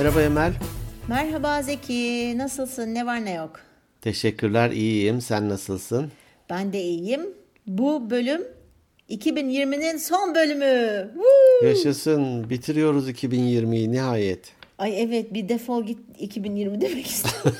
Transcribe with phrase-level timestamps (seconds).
[0.00, 0.52] Merhaba Emel.
[1.08, 2.94] Merhaba Zeki, nasılsın?
[2.94, 3.60] Ne var ne yok?
[4.00, 5.20] Teşekkürler, iyiyim.
[5.20, 6.12] Sen nasılsın?
[6.50, 7.20] Ben de iyiyim.
[7.66, 8.42] Bu bölüm
[9.10, 11.10] 2020'nin son bölümü.
[11.14, 11.68] Woo!
[11.68, 14.52] Yaşasın, bitiriyoruz 2020'yi nihayet.
[14.78, 17.56] Ay evet bir defol git 2020 demek istedim.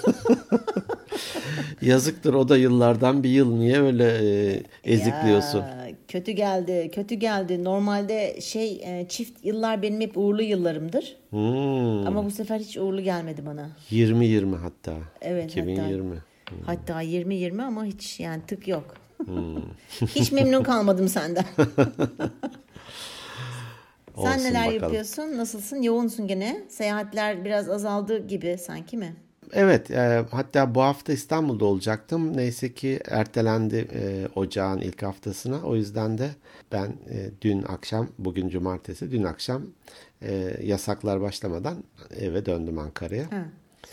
[1.82, 3.56] Yazıktır o da yıllardan bir yıl.
[3.56, 5.59] Niye öyle e, ezikliyorsun?
[5.59, 7.64] Ya, kötü geldi, kötü geldi.
[7.64, 11.16] Normalde şey e, çift yıllar benim hep uğurlu yıllarımdır.
[11.30, 13.69] Hmm, Ama bu sefer hiç uğurlu gelmedi bana.
[13.86, 14.92] 2020 hatta.
[15.20, 16.16] Evet, 2020.
[16.66, 18.95] Hatta 20-20 ama hiç yani tık yok.
[19.24, 19.56] Hmm.
[20.06, 21.45] hiç memnun kalmadım senden.
[24.16, 24.83] Sen Olsun neler bakalım.
[24.83, 25.22] yapıyorsun?
[25.38, 25.83] Nasılsın?
[25.83, 26.64] Yoğunsun gene.
[26.69, 29.16] Seyahatler biraz azaldı gibi sanki mi?
[29.52, 32.36] Evet, e, hatta bu hafta İstanbul'da olacaktım.
[32.36, 35.62] Neyse ki ertelendi e, ocağın ilk haftasına.
[35.62, 36.30] O yüzden de
[36.72, 39.62] ben e, dün akşam, bugün cumartesi, dün akşam
[40.22, 41.84] e, yasaklar başlamadan
[42.20, 43.25] eve döndüm Ankara'ya.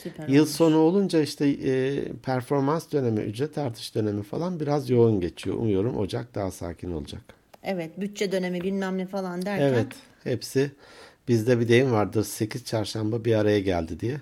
[0.03, 0.27] Süper.
[0.27, 5.55] Yıl sonu olunca işte e, performans dönemi, ücret artış dönemi falan biraz yoğun geçiyor.
[5.55, 7.21] Umuyorum Ocak daha sakin olacak.
[7.63, 9.67] Evet, bütçe dönemi bilmem ne falan derken.
[9.67, 9.87] Evet,
[10.23, 10.71] hepsi
[11.27, 12.23] bizde bir deyim vardır.
[12.23, 14.17] 8 çarşamba bir araya geldi diye.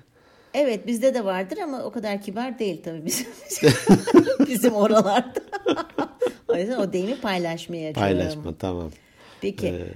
[0.55, 3.27] Evet, bizde de vardır ama o kadar kibar değil tabii bizim
[4.47, 5.41] bizim oralarda.
[6.47, 8.91] o yüzden o deyimi paylaşmaya Paylaşma tamam.
[9.41, 9.67] Peki.
[9.67, 9.87] Ee,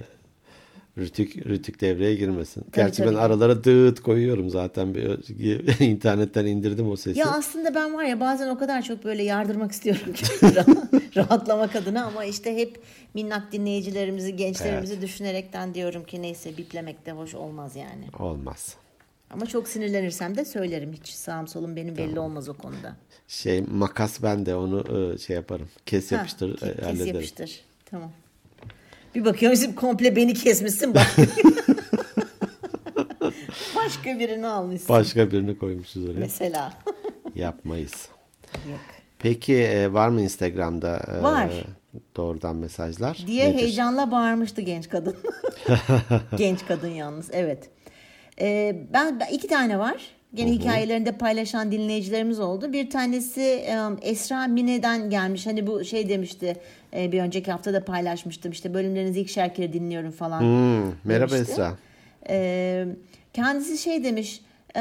[0.98, 2.64] Rütük, rütük devreye girmesin.
[2.72, 3.18] Gerçi ben tabii.
[3.18, 4.94] aralara dıt koyuyorum zaten.
[4.94, 7.18] Bir, internetten indirdim o sesi.
[7.18, 11.76] Ya aslında ben var ya bazen o kadar çok böyle yardırmak istiyorum ki rah- rahatlamak
[11.76, 12.80] adına ama işte hep
[13.14, 18.04] minnak dinleyicilerimizi, gençlerimizi düşünerekten diyorum ki neyse biplemek de hoş olmaz yani.
[18.18, 18.76] Olmaz.
[19.30, 20.92] Ama çok sinirlenirsem de söylerim.
[20.92, 22.96] Hiç sağım solum benim belli olmaz o konuda.
[23.28, 25.68] Şey makas ben de onu e, şey yaparım.
[25.86, 27.14] Kes Ha, yapıştır ke- e, kes hallederim.
[27.14, 27.60] yapıştır.
[27.90, 28.12] Tamam.
[29.14, 31.06] Bir bakıyorum komple beni kesmişsin bak.
[33.76, 34.88] Başka birini almışsın.
[34.88, 36.18] Başka birini koymuşuz oraya.
[36.20, 36.72] Mesela.
[37.34, 38.08] Yapmayız.
[38.70, 38.80] Yok.
[39.18, 41.52] Peki e, var mı Instagram'da Var.
[42.16, 43.24] doğrudan mesajlar?
[43.26, 43.58] diye Nedir?
[43.58, 45.16] heyecanla bağırmıştı genç kadın.
[46.36, 47.70] genç kadın yalnız evet.
[48.40, 49.96] Ee, ben iki tane var.
[50.34, 52.72] Gene hikayelerinde paylaşan dinleyicilerimiz oldu.
[52.72, 55.46] Bir tanesi e, Esra Mine'den gelmiş.
[55.46, 56.56] Hani bu şey demişti.
[56.96, 58.52] e, bir önceki hafta da paylaşmıştım.
[58.52, 60.40] İşte bölümlerinizi ikişer kere dinliyorum falan.
[60.40, 61.52] Hmm, merhaba demişti.
[61.52, 61.72] Esra.
[62.28, 62.86] Ee,
[63.32, 64.40] kendisi şey demiş.
[64.76, 64.80] e,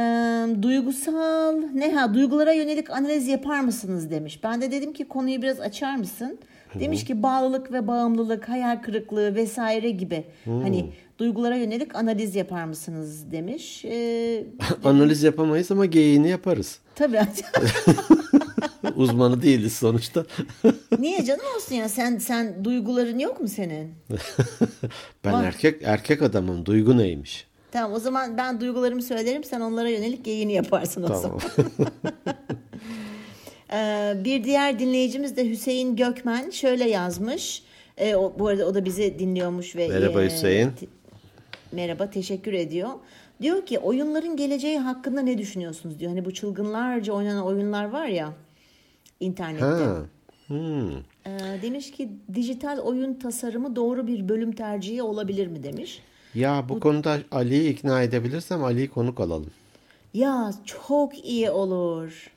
[0.61, 4.39] duygusal ne ha duygulara yönelik analiz yapar mısınız demiş.
[4.43, 6.39] Ben de dedim ki konuyu biraz açar mısın?
[6.79, 10.23] Demiş ki bağlılık ve bağımlılık, hayal kırıklığı vesaire gibi.
[10.45, 10.85] Hani
[11.19, 13.85] duygulara yönelik analiz yapar mısınız demiş.
[13.85, 14.43] Ee,
[14.83, 16.79] Analiz yapamayız ama geyiğini yaparız.
[16.95, 17.19] tabii.
[18.95, 20.25] Uzmanı değiliz sonuçta.
[20.99, 21.89] Niye canım olsun ya?
[21.89, 23.93] Sen sen duyguların yok mu senin?
[25.25, 25.43] ben Var.
[25.43, 26.65] erkek erkek adamım.
[26.65, 27.47] Duygu neymiş?
[27.71, 31.39] Tamam o zaman ben duygularımı söylerim sen onlara yönelik geyini yaparsın o zaman.
[31.55, 31.65] Tamam.
[33.73, 37.63] Ee, bir diğer dinleyicimiz de Hüseyin Gökmen şöyle yazmış.
[37.97, 40.71] Ee, o, bu arada o da bizi dinliyormuş ve Merhaba e, Hüseyin.
[41.71, 42.89] Merhaba teşekkür ediyor.
[43.41, 46.11] Diyor ki oyunların geleceği hakkında ne düşünüyorsunuz diyor.
[46.11, 48.33] Hani bu çılgınlarca oynanan oyunlar var ya
[49.19, 49.65] internette.
[49.65, 50.05] ha.
[50.47, 50.97] Hmm.
[51.25, 56.01] Ee, demiş ki dijital oyun tasarımı doğru bir bölüm tercihi olabilir mi demiş.
[56.35, 59.51] Ya bu konuda Ali'yi ikna edebilirsem Ali'yi konuk alalım.
[60.13, 62.31] Ya çok iyi olur.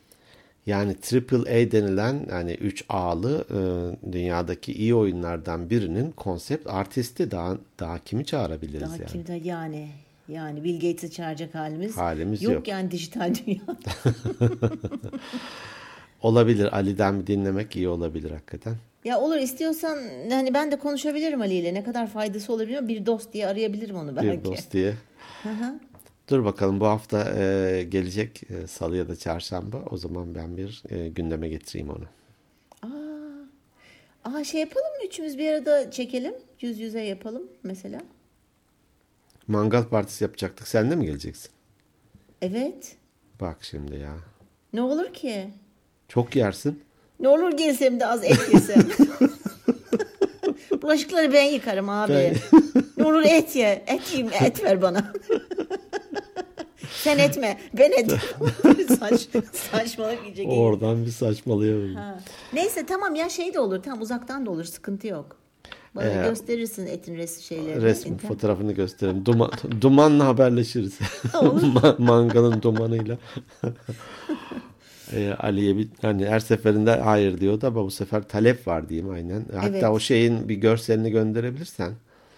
[0.67, 7.99] Yani AAA denilen yani 3 A'lı e, dünyadaki iyi oyunlardan birinin konsept artisti daha daha
[7.99, 9.07] kimi çağırabiliriz Daha yani?
[9.07, 9.89] kimde yani
[10.29, 12.53] yani Bill Gates'i çağıracak halimiz, Halimiz yok.
[12.55, 12.69] yok.
[12.69, 13.61] yani dijital dünya.
[16.23, 18.75] Olabilir Ali'den bir dinlemek iyi olabilir hakikaten.
[19.05, 19.99] ya olur istiyorsan
[20.31, 24.17] hani ben de konuşabilirim Ali ile ne kadar faydası olabilir bir dost diye arayabilirim onu
[24.17, 24.29] belki.
[24.39, 24.95] Bir dost diye.
[26.29, 30.83] Dur bakalım bu hafta e, gelecek e, salı ya da çarşamba o zaman ben bir
[30.91, 32.05] e, gündeme getireyim onu.
[34.25, 38.01] Aa şey yapalım mı üçümüz bir arada çekelim yüz yüze yapalım mesela.
[39.49, 41.51] Mangal partisi yapacaktık sen de mi geleceksin?
[42.43, 42.97] Evet
[43.41, 44.15] Bak şimdi ya.
[44.73, 45.49] ne olur ki?
[46.09, 46.83] Çok yersin.
[47.21, 48.83] Ne olur gelsem de az et yesem.
[50.83, 52.13] Bulaşıkları ben yıkarım abi.
[52.13, 52.35] Ben-
[52.97, 53.85] ne olur et ye.
[53.87, 55.13] Et yiyeyim et ver bana.
[57.03, 58.11] Sen etme ben et.
[58.99, 60.63] Saç, saçmalık iyice geliyor.
[60.63, 61.95] Oradan bir saçmalayalım.
[61.95, 62.19] Ha.
[62.53, 63.83] Neyse tamam ya şey de olur.
[63.83, 64.65] Tam uzaktan da olur.
[64.65, 65.37] Sıkıntı yok.
[65.97, 67.83] Bana Ee, gösterirsin etin res şeylerini.
[67.83, 69.27] Resmi İnternet- fotoğrafını gösterelim.
[69.27, 69.51] Duman,
[69.81, 70.99] dumanla haberleşiriz.
[71.33, 73.19] Ma- Mangalın dumanıyla.
[75.13, 79.45] Ee, Ali'ye bir hani her seferinde hayır diyordu ama bu sefer talep var diyeyim aynen.
[79.55, 79.85] Hatta Evet.
[79.85, 81.93] o şeyin bir görselini gönderebilirsen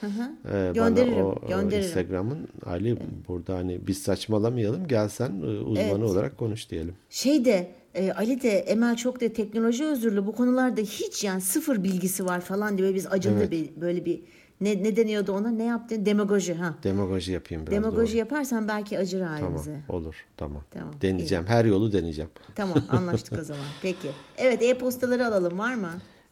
[0.09, 1.87] Ee, Gönderirim, Bana o, gönderirim.
[1.89, 2.97] Instagram'ın Ali
[3.29, 6.03] burada hani biz saçmalamayalım gelsen e, uzmanı Evet.
[6.11, 6.95] olarak konuş diyelim.
[7.11, 11.85] Şey de e, Ali de Emel çok da teknoloji özürlü bu konularda hiç yani sıfır
[11.85, 14.21] bilgisi var falan diye biz acılı bir böyle bir
[14.61, 16.75] ne, ne deniyordu ona ne yaptın demagoji ha.
[16.83, 17.73] Demagoji yapayım biraz.
[17.77, 18.19] Demagoji doğru.
[18.19, 19.81] yaparsan belki acır Tamam halimize.
[19.89, 20.63] olur tamam.
[20.71, 22.31] Tamam, Deneyeceğim her yolu deneyeceğim.
[22.55, 23.65] Tamam anlaştık o zaman.
[23.83, 24.09] Peki.
[24.37, 25.91] Evet e-postaları alalım var mı?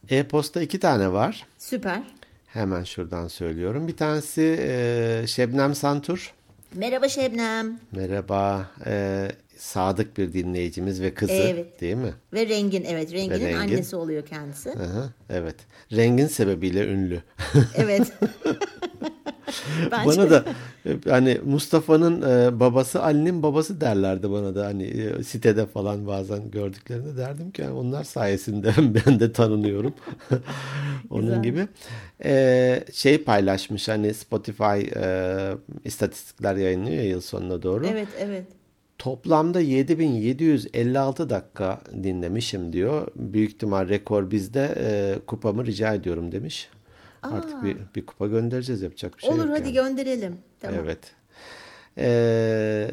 [0.09, 1.45] E-posta iki tane var.
[1.57, 2.01] Süper.
[2.53, 3.87] Hemen şuradan söylüyorum.
[3.87, 6.33] Bir tanesi e, Şebnem Santur.
[6.73, 7.79] Merhaba Şebnem.
[7.91, 8.71] Merhaba.
[8.85, 9.27] E,
[9.57, 11.81] sadık bir dinleyicimiz ve kızı Evet.
[11.81, 12.13] değil mi?
[12.33, 13.57] Ve Rengin evet Rengin'in Rengin.
[13.59, 14.69] annesi oluyor kendisi.
[14.69, 15.55] Hı hı, evet.
[15.91, 17.21] Rengin sebebiyle ünlü.
[17.75, 18.13] Evet.
[19.91, 20.45] Bence bana da
[20.85, 26.51] e, hani Mustafa'nın e, babası Ali'nin babası derlerdi bana da hani e, sitede falan bazen
[26.51, 28.73] gördüklerinde derdim ki yani onlar sayesinde
[29.07, 29.93] ben de tanınıyorum.
[31.09, 31.43] Onun Güzel.
[31.43, 31.67] gibi.
[32.25, 35.51] E, şey paylaşmış hani Spotify e,
[35.85, 37.87] istatistikler yayınlıyor ya yıl sonuna doğru.
[37.87, 38.45] Evet evet.
[38.97, 43.07] Toplamda 7756 dakika dinlemişim diyor.
[43.15, 44.75] Büyük ihtimal rekor bizde.
[44.77, 46.69] E, kupamı rica ediyorum demiş.
[47.23, 49.73] Artık bir, bir kupa göndereceğiz yapacak bir şey Olur yok hadi yani.
[49.73, 50.37] gönderelim.
[50.59, 50.79] Tamam.
[50.83, 50.99] Evet.
[51.97, 52.91] Ee,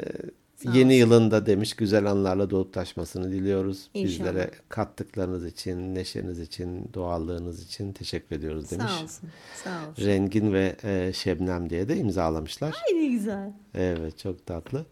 [0.75, 3.91] yeni yılında demiş güzel anlarla dolup taşmasını diliyoruz.
[3.95, 4.19] İnşallah.
[4.29, 8.93] Bizlere kattıklarınız için, neşeniz için, doğallığınız için teşekkür ediyoruz demiş.
[8.93, 9.29] Sağ olsun.
[9.65, 10.07] Sağ olsun.
[10.07, 12.75] Rengin ve e, Şebnem diye de imzalamışlar.
[12.89, 13.53] Ay ne güzel.
[13.75, 14.87] Evet çok tatlı.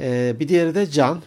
[0.00, 1.20] Ee, bir diğeri de Can.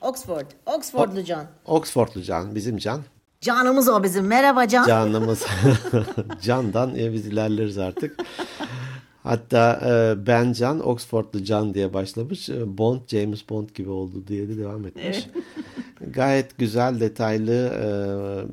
[0.00, 0.46] Oxford.
[0.66, 1.46] Oxfordlu Can.
[1.64, 2.54] Oxfordlu Can.
[2.54, 3.02] Bizim Can.
[3.44, 4.26] Canımız o bizim.
[4.26, 4.86] Merhaba Can.
[4.86, 5.46] Canımız
[6.42, 8.16] Can'dan e, biz ilerleriz artık.
[9.22, 12.48] Hatta e, Ben Can, Oxfordlu Can diye başlamış.
[12.48, 15.28] E, Bond, James Bond gibi oldu diye de devam etmiş.
[16.00, 17.86] Gayet güzel, detaylı e,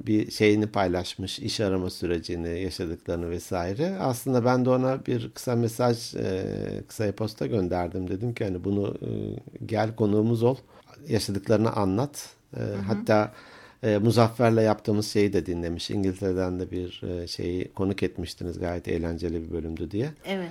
[0.07, 1.39] bir şeyini paylaşmış.
[1.39, 3.97] iş arama sürecini, yaşadıklarını vesaire.
[3.99, 6.43] Aslında ben de ona bir kısa mesaj, e,
[6.87, 8.07] kısa e-posta gönderdim.
[8.07, 9.09] Dedim ki hani bunu e,
[9.65, 10.55] gel konuğumuz ol.
[11.07, 12.29] Yaşadıklarını anlat.
[12.57, 13.31] E, hatta
[13.83, 15.89] e, Muzaffer'le yaptığımız şeyi de dinlemiş.
[15.89, 18.59] İngiltere'den de bir e, şeyi konuk etmiştiniz.
[18.59, 20.09] Gayet eğlenceli bir bölümdü diye.
[20.25, 20.49] Evet.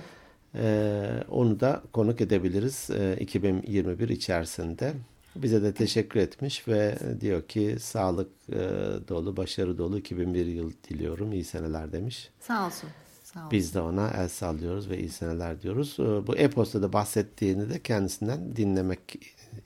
[0.55, 4.93] E, onu da konuk edebiliriz e, 2021 içerisinde.
[5.35, 8.59] Bize de teşekkür etmiş ve diyor ki sağlık e,
[9.07, 11.33] dolu, başarı dolu 2001 yıl diliyorum.
[11.33, 12.29] İyi seneler demiş.
[12.39, 12.89] Sağ olsun.
[13.23, 13.51] Sağ.
[13.51, 15.97] Biz de ona el sallıyoruz ve iyi seneler diyoruz.
[15.99, 19.19] E, Bu e-postada bahsettiğini de kendisinden dinlemek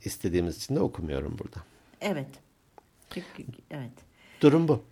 [0.05, 1.57] istediğimiz için de okumuyorum burada.
[2.01, 2.27] Evet.
[3.71, 3.91] Evet.
[4.41, 4.83] Durum bu.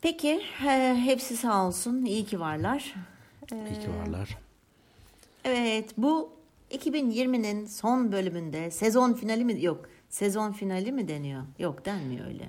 [0.00, 2.04] Peki he- hepsi sağ olsun.
[2.04, 2.94] İyi ki varlar.
[3.52, 4.38] İyi ki varlar.
[5.44, 6.32] Evet bu
[6.70, 11.42] 2020'nin son bölümünde sezon finali mi yok sezon finali mi deniyor?
[11.58, 12.48] Yok denmiyor öyle.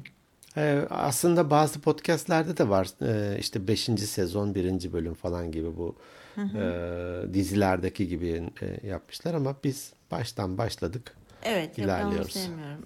[0.58, 3.80] Ee, aslında bazı podcastlerde de var Ee, işte 5.
[3.98, 4.94] sezon 1.
[4.94, 5.96] bölüm falan gibi bu
[6.38, 11.16] e, dizilerdeki gibi e, yapmışlar ama biz baştan başladık.
[11.44, 12.38] Evet İlerliyoruz.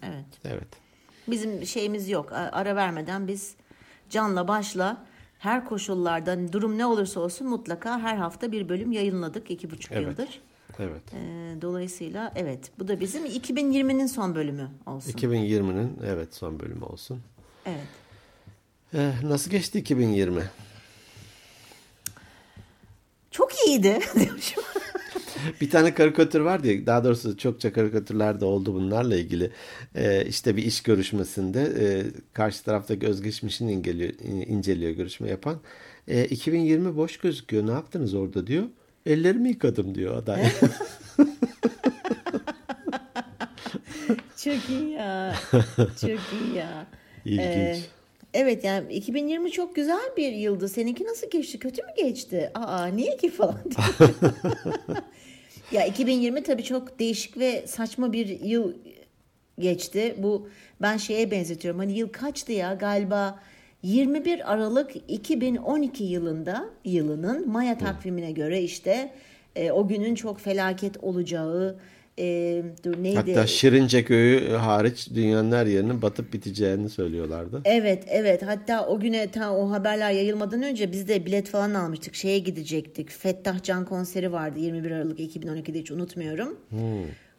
[0.03, 0.25] Evet.
[0.45, 0.67] Evet.
[1.27, 2.31] Bizim şeyimiz yok.
[2.31, 3.55] Ara vermeden biz
[4.09, 5.05] canla başla
[5.39, 10.03] her koşullarda durum ne olursa olsun mutlaka her hafta bir bölüm yayınladık iki buçuk Evet.
[10.07, 10.41] yıldır.
[10.79, 11.01] Evet.
[11.13, 15.11] Ee, dolayısıyla evet bu da bizim 2020'nin son bölümü olsun.
[15.11, 17.21] 2020'nin evet son bölümü olsun.
[17.65, 17.87] Evet.
[18.93, 20.41] Ee, nasıl geçti 2020?
[23.31, 24.63] Çok iyiydi diyormuşum.
[25.61, 29.51] Bir tane karikatür vardı ya daha doğrusu çokça karikatürler de oldu bunlarla ilgili.
[29.95, 34.13] Ee, işte bir iş görüşmesinde e, karşı taraftaki özgeçmişini inceliyor,
[34.47, 35.59] inceliyor görüşme yapan.
[36.07, 38.63] E, 2020 boş gözüküyor ne yaptınız orada diyor.
[39.05, 40.43] Ellerimi yıkadım diyor aday.
[44.43, 45.35] Çok iyi ya.
[45.77, 46.87] Çok iyi ya.
[47.25, 47.45] İlginç.
[47.45, 47.79] Ee,
[48.33, 50.69] evet yani 2020 çok güzel bir yıldı.
[50.69, 51.59] Seninki nasıl geçti?
[51.59, 52.51] Kötü mü geçti?
[52.53, 54.09] Aa niye ki falan diye.
[55.71, 58.73] ya 2020 tabii çok değişik ve saçma bir yıl
[59.59, 60.15] geçti.
[60.17, 60.49] Bu
[60.81, 61.79] ben şeye benzetiyorum.
[61.79, 62.73] Hani yıl kaçtı ya?
[62.73, 63.39] Galiba
[63.83, 69.11] 21 Aralık 2012 yılında yılının Maya takvimine göre işte
[69.55, 71.79] e, o günün çok felaket olacağı
[72.19, 73.15] e, dur neydi?
[73.15, 77.61] Hatta Şirince köyü hariç dünyanın her yerinin batıp biteceğini söylüyorlardı.
[77.65, 82.15] Evet evet hatta o güne ta o haberler yayılmadan önce biz de bilet falan almıştık
[82.15, 86.57] şeye gidecektik Fettah Can konseri vardı 21 Aralık 2012'de hiç unutmuyorum.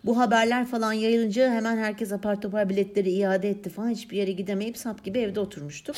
[0.05, 4.77] Bu haberler falan yayılınca hemen herkes apar topar biletleri iade etti falan hiçbir yere gidemeyip
[4.77, 5.97] sap gibi evde oturmuştuk.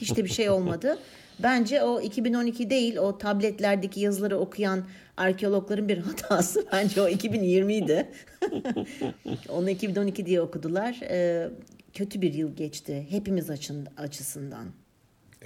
[0.00, 0.98] hiç de bir şey olmadı.
[1.42, 4.84] Bence o 2012 değil o tabletlerdeki yazıları okuyan
[5.18, 6.66] arkeologların bir hatası.
[6.72, 8.08] Bence o 2020 idi.
[9.48, 11.00] Onu 2012 diye okudular.
[11.02, 11.50] Ee,
[11.92, 14.66] kötü bir yıl geçti hepimiz açın, açısından.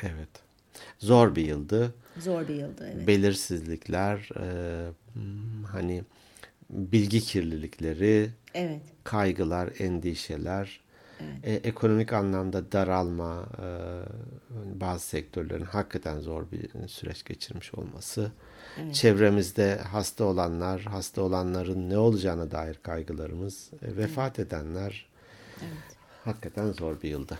[0.02, 0.28] Evet.
[0.98, 1.94] zor bir yıldı.
[2.18, 3.06] Zor bir yıldı evet.
[3.06, 4.46] Belirsizlikler, e,
[5.12, 6.02] hmm, hani
[6.70, 8.80] bilgi kirlilikleri, Evet.
[9.04, 10.80] kaygılar, endişeler,
[11.42, 13.68] e, ekonomik anlamda daralma, e,
[14.80, 18.32] bazı sektörlerin hakikaten zor bir süreç geçirmiş olması,
[18.92, 25.06] çevremizde hasta olanlar, hasta olanların ne olacağına dair kaygılarımız, e, vefat edenler,
[26.24, 27.38] hakikaten zor bir yıldı.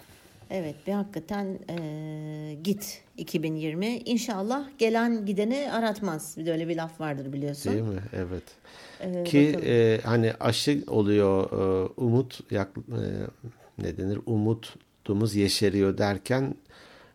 [0.50, 3.86] Evet ve hakikaten e, git 2020.
[3.86, 6.34] İnşallah gelen gideni aratmaz.
[6.38, 7.72] Bir de öyle bir laf vardır biliyorsun.
[7.72, 8.02] Değil mi?
[8.12, 8.42] Evet.
[9.00, 9.66] Ee, Ki bakalım.
[9.68, 13.02] e, hani aşı oluyor, e, umut yak, e,
[13.82, 14.18] ne denir?
[14.26, 16.54] Umutumuz yeşeriyor derken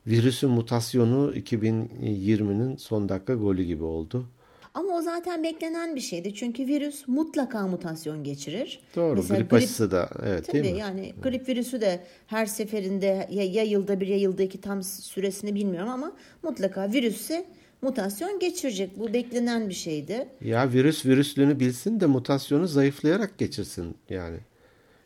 [0.08, 4.26] virüsün mutasyonu 2020'nin son dakika golü gibi oldu.
[4.74, 6.34] Ama o zaten beklenen bir şeydi.
[6.36, 8.80] Çünkü virüs mutlaka mutasyon geçirir.
[8.96, 9.16] Doğru.
[9.16, 10.80] Mesela grip, aşısı da evet Tabii değil mi?
[10.80, 15.56] yani grip virüsü de her seferinde ya, ya yılda bir ya yılda iki tam süresini
[15.56, 16.12] bilmiyorum ama
[16.44, 17.46] mutlaka virüsse
[17.82, 19.00] mutasyon geçirecek.
[19.00, 20.28] Bu beklenen bir şeydi.
[20.42, 24.38] Ya virüs virüslüğünü bilsin de mutasyonu zayıflayarak geçirsin yani.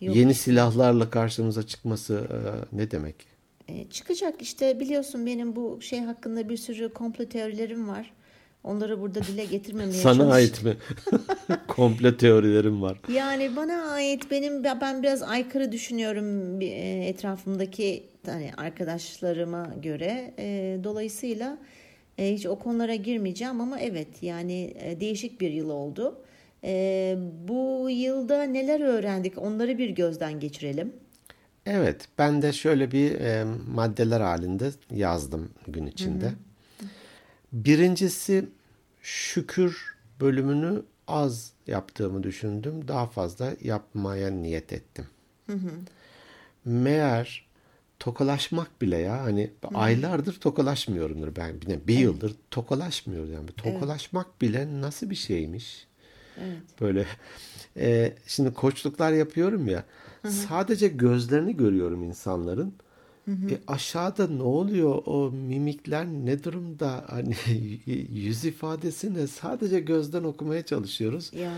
[0.01, 0.15] Yok.
[0.15, 3.30] Yeni silahlarla karşımıza çıkması e, ne demek?
[3.71, 8.13] E, çıkacak işte biliyorsun benim bu şey hakkında bir sürü komplo teorilerim var.
[8.63, 10.77] Onları burada dile getirmemeye Sana çalış- ait mi?
[11.67, 12.97] Komplo teorilerim var.
[13.13, 16.65] Yani bana ait benim ben biraz aykırı düşünüyorum e,
[17.07, 20.33] etrafımdaki hani arkadaşlarıma göre.
[20.39, 21.57] E, dolayısıyla
[22.17, 26.21] e, hiç o konulara girmeyeceğim ama evet yani değişik bir yıl oldu.
[27.47, 30.93] Bu yılda neler öğrendik onları bir gözden geçirelim.
[31.65, 36.33] Evet, ben de şöyle bir e, maddeler halinde yazdım gün içinde.
[37.53, 38.45] Birincisi
[39.01, 42.87] şükür bölümünü az yaptığımı düşündüm.
[42.87, 45.07] Daha fazla yapmaya niyet ettim.
[46.65, 47.45] Meğer
[47.99, 51.61] tokalaşmak bile ya hani aylardır tokalaşmıyorumdur ben.
[51.61, 53.47] Bir, bir yıldır tokalaşmıyoruz yani.
[53.51, 55.87] Tokalaşmak bile nasıl bir şeymiş?
[56.81, 57.05] Böyle
[57.77, 59.83] e, şimdi koçluklar yapıyorum ya.
[60.29, 62.73] Sadece gözlerini görüyorum insanların.
[63.27, 65.03] E, aşağıda ne oluyor?
[65.05, 67.05] O mimikler ne durumda?
[67.07, 67.35] Hani
[68.11, 69.27] yüz ifadesi ne?
[69.27, 71.33] Sadece gözden okumaya çalışıyoruz.
[71.33, 71.53] Ya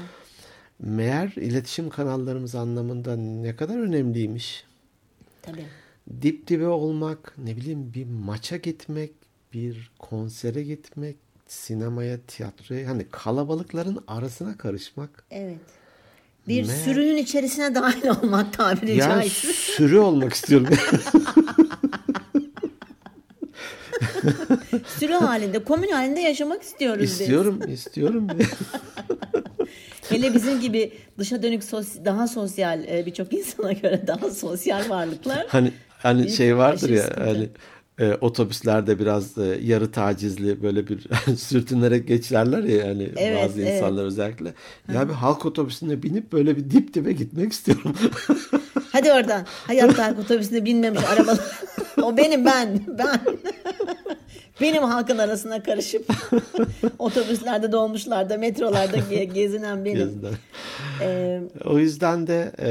[0.80, 4.66] Meğer iletişim kanallarımız anlamında ne kadar önemliymiş.
[5.42, 5.66] tabii.
[6.22, 9.12] Dip dibe olmak, ne bileyim bir maça gitmek,
[9.54, 11.16] bir konsere gitmek,
[11.48, 15.26] sinemaya, tiyatroya hani kalabalıkların arasına karışmak.
[15.32, 15.60] Evet.
[16.48, 19.54] Bir Meğer- sürünün içerisine dahil olmak tabiri Yani caizse.
[19.54, 20.68] sürü olmak istiyorum.
[25.00, 27.12] Sürü halinde, komün halinde yaşamak istiyoruz biz.
[27.22, 28.28] istiyorum, istiyorum.
[30.10, 35.46] Hele bizim gibi dışa dönük sos- daha sosyal e, birçok insana göre daha sosyal varlıklar.
[35.50, 37.50] Hani hani şey vardır ya hani
[38.00, 41.08] e, otobüslerde biraz e, yarı tacizli böyle bir
[41.38, 43.74] sürtünerek geçerler ya yani Evet, bazı evet.
[43.76, 44.54] insanlar özellikle.
[44.94, 47.96] Ya bir halk otobüsüne binip böyle bir dip dibe gitmek istiyorum.
[48.92, 49.46] Hadi oradan.
[49.68, 51.40] Hayatta otobüsüne binmemiş arabalar.
[52.02, 52.80] o benim ben.
[52.88, 53.20] Ben.
[54.62, 56.06] benim halkın arasına karışıp
[57.00, 59.98] otobüslerde, dolmuşlarda, metrolarda ge- gezinen benim.
[59.98, 60.34] Gezinen.
[61.02, 62.70] Ee, O yüzden de e,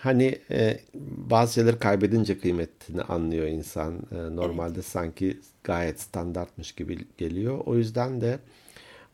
[0.00, 0.80] hani e,
[1.30, 3.94] bazı şeyleri kaybedince kıymetini anlıyor insan.
[4.12, 7.58] E, normalde sanki gayet standartmış gibi geliyor.
[7.66, 8.38] O yüzden de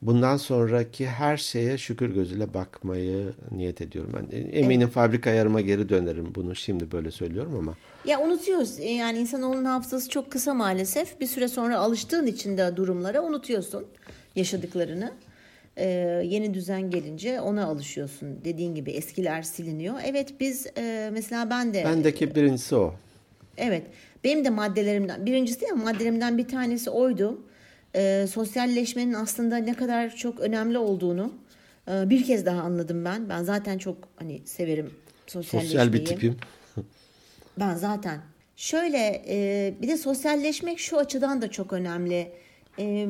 [0.02, 4.12] bundan sonraki her şeye şükür gözüyle bakmayı niyet ediyorum.
[4.16, 7.74] Ben eminim fabrika ayarıma geri dönerim bunu şimdi böyle söylüyorum ama.
[8.04, 8.80] Ya unutuyoruz.
[8.80, 11.20] E, Yani insanoğlunun hafızası çok kısa maalesef.
[11.20, 13.84] Bir süre sonra alıştığın için de durumlara unutuyorsun
[14.36, 15.12] yaşadıklarını.
[15.76, 15.86] Ee,
[16.24, 18.44] yeni düzen gelince ona alışıyorsun.
[18.44, 19.94] Dediğin gibi eskiler siliniyor.
[20.04, 22.94] Evet biz e, mesela ben de Bendeki birincisi o.
[23.56, 23.82] evet
[24.24, 27.42] benim de maddelerimden birincisi değil maddelerimden bir tanesi oydu.
[27.96, 31.32] Ee, sosyalleşmenin aslında ne kadar çok önemli olduğunu
[31.90, 33.28] e, bir kez daha anladım ben.
[33.28, 34.90] Ben zaten çok hani severim
[35.26, 35.72] sosyalleşmeyi.
[35.72, 36.36] Sosyal bir tipim.
[37.58, 38.20] Ben zaten.
[38.56, 42.32] Şöyle e, bir de sosyalleşmek şu açıdan da çok önemli.
[42.78, 43.06] E,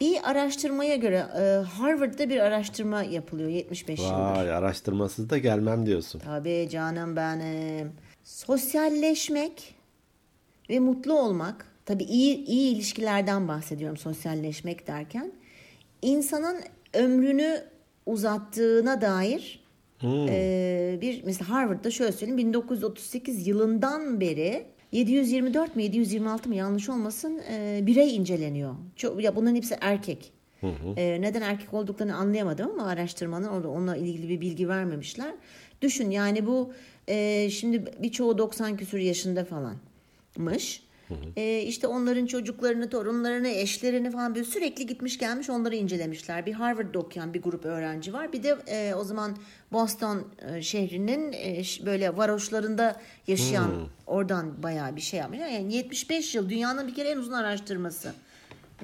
[0.00, 4.12] bir araştırmaya göre e, Harvard'da bir araştırma yapılıyor 75 yıldır.
[4.12, 6.18] Vay araştırmasız da gelmem diyorsun.
[6.18, 7.92] Tabii canım benim.
[8.24, 9.74] Sosyalleşmek
[10.70, 15.32] ve mutlu olmak, tabii iyi iyi ilişkilerden bahsediyorum sosyalleşmek derken.
[16.02, 16.56] insanın
[16.94, 17.64] ömrünü
[18.06, 19.64] uzattığına dair
[20.02, 27.40] e, bir mesela Harvard'da şöyle söyleyeyim 1938 yılından beri 724 mi 726 mı yanlış olmasın
[27.52, 28.74] e, birey inceleniyor.
[28.96, 30.32] Çok, ya bunların hepsi erkek.
[30.96, 35.34] E, neden erkek olduklarını anlayamadım ama araştırmanın orada onunla ilgili bir bilgi vermemişler.
[35.82, 36.72] Düşün yani bu
[37.08, 40.82] e, şimdi birçoğu 90 küsur yaşında falanmış.
[41.36, 46.46] E, işte onların çocuklarını, torunlarını, eşlerini falan böyle sürekli gitmiş gelmiş onları incelemişler.
[46.46, 48.32] Bir Harvard'da okuyan bir grup öğrenci var.
[48.32, 49.36] Bir de e, o zaman
[49.72, 53.88] Boston e, şehrinin e, böyle varoşlarında yaşayan hmm.
[54.06, 55.38] oradan bayağı bir şey yapmış.
[55.38, 58.12] Yani 75 yıl dünyanın bir kere en uzun araştırması.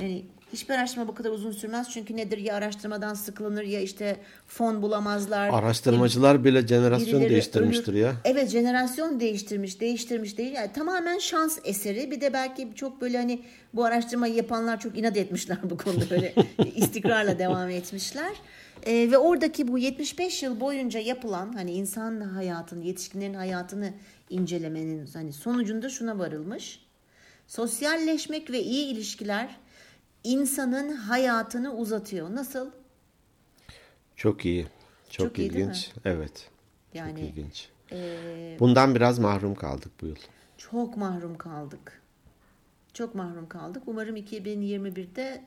[0.01, 4.83] Yani Hiçbir araştırma bu kadar uzun sürmez çünkü nedir ya araştırmadan sıkılınır ya işte fon
[4.83, 5.49] bulamazlar.
[5.49, 8.01] Araştırmacılar bile jenerasyon değiştirmiştir ölür.
[8.01, 8.13] ya.
[8.25, 10.53] Evet jenerasyon değiştirmiş değiştirmiş değil.
[10.53, 13.43] Yani tamamen şans eseri bir de belki çok böyle hani
[13.75, 16.35] bu araştırmayı yapanlar çok inat etmişler bu konuda böyle
[16.77, 18.33] istikrarla devam etmişler.
[18.87, 23.93] Ee, ve oradaki bu 75 yıl boyunca yapılan hani insan hayatını yetişkinlerin hayatını
[24.31, 26.81] incelemenin hani sonucunda şuna varılmış.
[27.47, 29.57] Sosyalleşmek ve iyi ilişkiler
[30.27, 32.35] insanın hayatını uzatıyor.
[32.35, 32.71] Nasıl?
[34.17, 34.67] Çok iyi.
[35.11, 35.87] Çok, Çok ilginç.
[35.87, 36.51] Iyi, evet.
[36.95, 37.69] Yani Çok ilginç.
[37.93, 40.17] E, Bundan biraz mahrum kaldık bu yıl.
[40.59, 42.03] Çok mahrum kaldık.
[42.93, 43.83] Çok mahrum kaldık.
[43.87, 45.45] Umarım 2021'de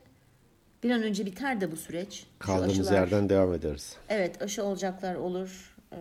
[0.83, 2.25] bir an önce biter de bu süreç.
[2.39, 3.97] Kaldığımız aşılar, yerden devam ederiz.
[4.09, 5.75] Evet aşı olacaklar olur.
[5.93, 5.97] Ee,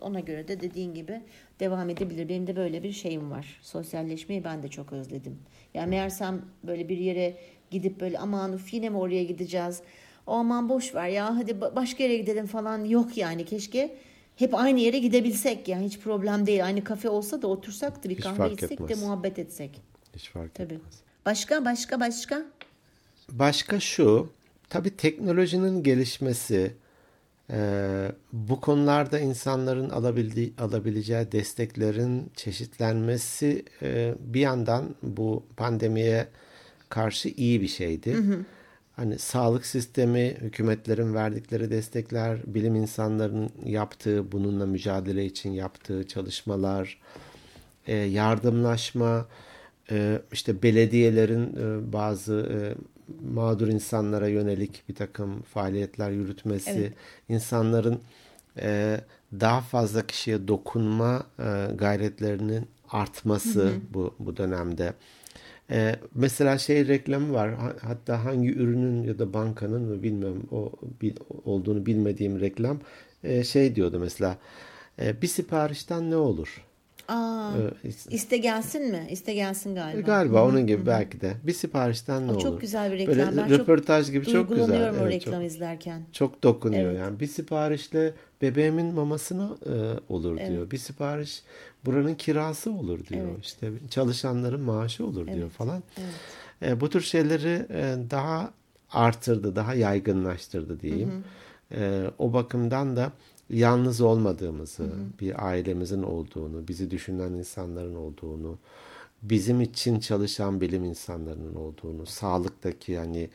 [0.00, 1.22] ona göre de dediğin gibi
[1.60, 2.28] devam edebilir.
[2.28, 3.58] Benim de böyle bir şeyim var.
[3.62, 5.38] Sosyalleşmeyi ben de çok özledim.
[5.74, 7.36] Yani meğersem böyle bir yere
[7.72, 9.80] gidip böyle aman uf yine mi oraya gideceğiz?
[10.26, 13.96] O aman boş ver ya hadi başka yere gidelim falan yok yani keşke
[14.36, 16.64] hep aynı yere gidebilsek yani hiç problem değil.
[16.64, 18.90] Aynı kafe olsa da otursak da bir hiç kahve içsek etmez.
[18.90, 19.80] de muhabbet etsek.
[20.16, 20.74] Hiç fark Tabii.
[20.74, 20.94] etmez.
[21.26, 22.42] Başka başka başka?
[23.30, 24.30] Başka şu
[24.68, 26.72] tabii teknolojinin gelişmesi
[27.50, 27.58] e,
[28.32, 36.28] bu konularda insanların alabildiği, alabileceği desteklerin çeşitlenmesi e, bir yandan bu pandemiye
[36.92, 38.14] karşı iyi bir şeydi.
[38.14, 38.38] Hı hı.
[38.96, 47.00] Hani sağlık sistemi, hükümetlerin verdikleri destekler, bilim insanlarının yaptığı, bununla mücadele için yaptığı çalışmalar,
[47.86, 49.26] e, yardımlaşma,
[49.90, 52.76] e, işte belediyelerin e, bazı
[53.34, 56.92] mağdur insanlara yönelik bir takım faaliyetler yürütmesi, evet.
[57.28, 58.00] insanların
[59.40, 61.26] daha fazla kişiye dokunma
[61.74, 63.80] gayretlerinin artması hı hı.
[63.94, 64.92] bu bu dönemde.
[65.72, 67.54] Ee, mesela şey reklamı var.
[67.82, 72.80] Hatta hangi ürünün ya da bankanın mı bilmiyorum o bil, olduğunu bilmediğim reklam
[73.24, 74.38] e, şey diyordu mesela
[74.98, 76.64] e, bir siparişten ne olur?
[77.08, 77.52] Aa,
[77.84, 79.06] ee, iste gelsin mi?
[79.10, 80.00] İste gelsin galiba.
[80.00, 80.48] Galiba Hı-hı.
[80.48, 80.86] onun gibi Hı-hı.
[80.86, 81.34] belki de.
[81.46, 82.42] Bir siparişten ne o olur?
[82.42, 83.16] Çok güzel bir reklam.
[83.16, 84.66] Böyle ben röportaj çok gibi çok güzel.
[84.66, 86.02] Duygulanıyorum o reklam çok, izlerken.
[86.12, 86.98] Çok dokunuyor evet.
[86.98, 87.20] yani.
[87.20, 89.72] Bir siparişle bebeğimin mamasına e,
[90.08, 90.50] olur evet.
[90.50, 90.70] diyor.
[90.70, 91.42] Bir sipariş
[91.84, 93.28] buranın kirası olur diyor.
[93.34, 93.44] Evet.
[93.44, 95.36] İşte çalışanların maaşı olur evet.
[95.36, 95.82] diyor falan.
[95.98, 96.72] Evet.
[96.72, 98.52] E, bu tür şeyleri e, daha
[98.90, 101.10] artırdı, daha yaygınlaştırdı diyeyim.
[101.10, 101.80] Hı hı.
[101.80, 103.12] E, o bakımdan da
[103.50, 105.20] yalnız olmadığımızı, hı hı.
[105.20, 108.58] bir ailemizin olduğunu, bizi düşünen insanların olduğunu,
[109.22, 113.30] bizim için çalışan bilim insanlarının olduğunu, sağlıktaki yani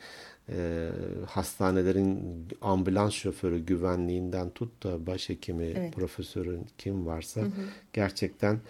[0.52, 0.88] e,
[1.26, 2.20] hastanelerin
[2.60, 5.94] ambulans şoförü güvenliğinden tut da başhekimi, evet.
[5.94, 7.50] profesörün kim varsa hı hı.
[7.92, 8.60] gerçekten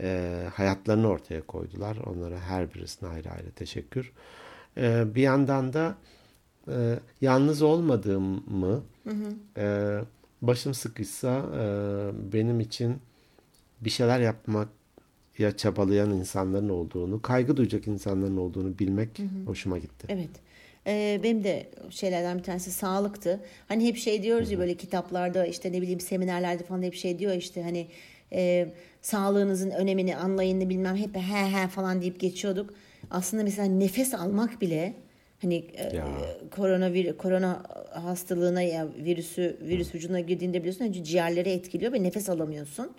[0.00, 1.96] e, hayatlarını ortaya koydular.
[2.06, 4.12] Onlara her birisine ayrı ayrı teşekkür.
[4.76, 5.96] E, bir yandan da
[6.68, 9.60] e, yalnız olmadığımı hı hı.
[9.60, 9.98] E,
[10.42, 11.62] başım sıkışsa e,
[12.32, 12.96] benim için
[13.80, 14.68] bir şeyler yapmak
[15.38, 19.46] ya çabalayan insanların olduğunu, kaygı duyacak insanların olduğunu bilmek hı hı.
[19.46, 20.06] hoşuma gitti.
[20.10, 20.30] Evet.
[20.86, 23.40] Ee, benim de şeylerden bir tanesi sağlıktı.
[23.68, 27.32] Hani hep şey diyoruz ya böyle kitaplarda işte ne bileyim seminerlerde falan hep şey diyor
[27.34, 27.86] işte hani
[28.32, 28.68] e,
[29.02, 32.74] sağlığınızın önemini anlayın bilmem hep he he falan deyip geçiyorduk.
[33.10, 34.94] Aslında mesela nefes almak bile
[35.42, 36.02] hani e,
[36.50, 42.28] korona vir, korona hastalığına ya virüsü virüs vücuduna girdiğinde biliyorsun önce ciğerleri etkiliyor ve nefes
[42.28, 42.90] alamıyorsun.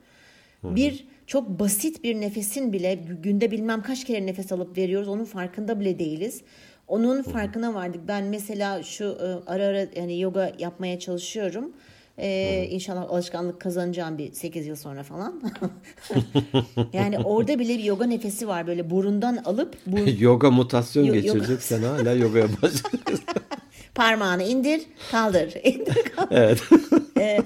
[0.62, 0.76] Hı-hı.
[0.76, 5.08] Bir çok basit bir nefesin bile günde bilmem kaç kere nefes alıp veriyoruz.
[5.08, 6.42] Onun farkında bile değiliz.
[6.88, 8.02] Onun farkına vardık.
[8.08, 11.72] Ben mesela şu e, ara ara yani yoga yapmaya çalışıyorum.
[12.20, 15.42] Ee, inşallah alışkanlık kazanacağım bir 8 yıl sonra falan.
[16.94, 20.08] yani orada bile bir yoga nefesi var böyle burundan alıp burun...
[20.20, 23.26] yoga mutasyon Yo- geçirecek sen hala yogaya başlıyorsun.
[23.96, 25.54] Parmağını indir, kaldır.
[25.64, 26.32] İndir, kaldır.
[26.32, 26.62] Evet.
[27.18, 27.42] ee,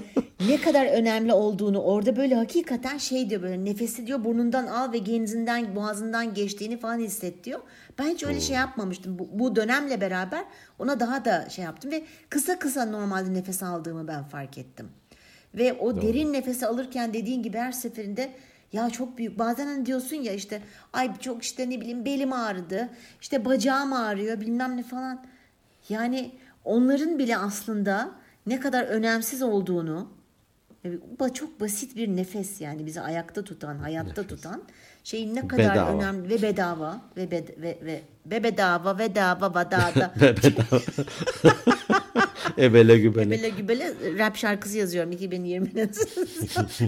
[0.48, 4.98] ne kadar önemli olduğunu orada böyle hakikaten şey diyor böyle nefesi diyor burnundan al ve
[4.98, 7.60] genzinden boğazından geçtiğini falan hisset diyor.
[7.98, 9.18] Ben hiç öyle şey yapmamıştım.
[9.18, 10.44] Bu, bu dönemle beraber
[10.78, 14.88] ona daha da şey yaptım ve kısa kısa normalde nefes aldığımı ben fark ettim.
[15.54, 16.02] Ve o Doğru.
[16.02, 18.32] derin nefesi alırken dediğin gibi her seferinde
[18.72, 19.38] ya çok büyük.
[19.38, 22.88] Bazen hani diyorsun ya işte ay çok işte ne bileyim belim ağrıdı.
[23.20, 25.24] işte bacağım ağrıyor bilmem ne falan.
[25.88, 26.30] Yani
[26.64, 28.10] onların bile aslında
[28.46, 30.21] ne kadar önemsiz olduğunu
[31.18, 34.62] Bu çok basit bir nefes yani bizi ayakta tutan, hayatta tutan
[35.04, 35.90] şeyin ne kadar Bedava.
[35.90, 40.14] önemli ve bedava ve bed, ve ve ve bedava ve dava vadada.
[42.58, 43.30] Ebele gübele.
[43.30, 45.90] Böyle gübele rap şarkısı yazıyorum 2020'de.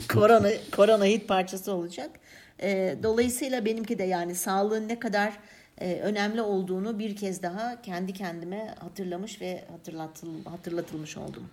[0.14, 2.10] korona, korona hit parçası olacak.
[2.62, 5.32] Ee, dolayısıyla benimki de yani sağlığın ne kadar
[5.80, 11.48] e, önemli olduğunu bir kez daha kendi kendime hatırlamış ve hatırlatıl, hatırlatılmış oldum.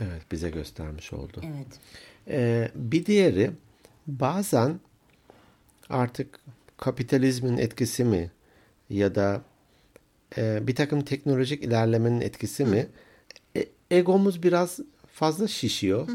[0.00, 1.40] Evet bize göstermiş oldu.
[1.44, 1.66] Evet.
[2.28, 3.50] Ee, bir diğeri
[4.06, 4.80] bazen
[5.90, 6.40] artık
[6.76, 8.30] kapitalizmin etkisi mi
[8.90, 9.42] ya da
[10.38, 12.86] e, bir takım teknolojik ilerlemenin etkisi mi
[13.56, 14.80] e, egomuz biraz
[15.12, 16.08] fazla şişiyor.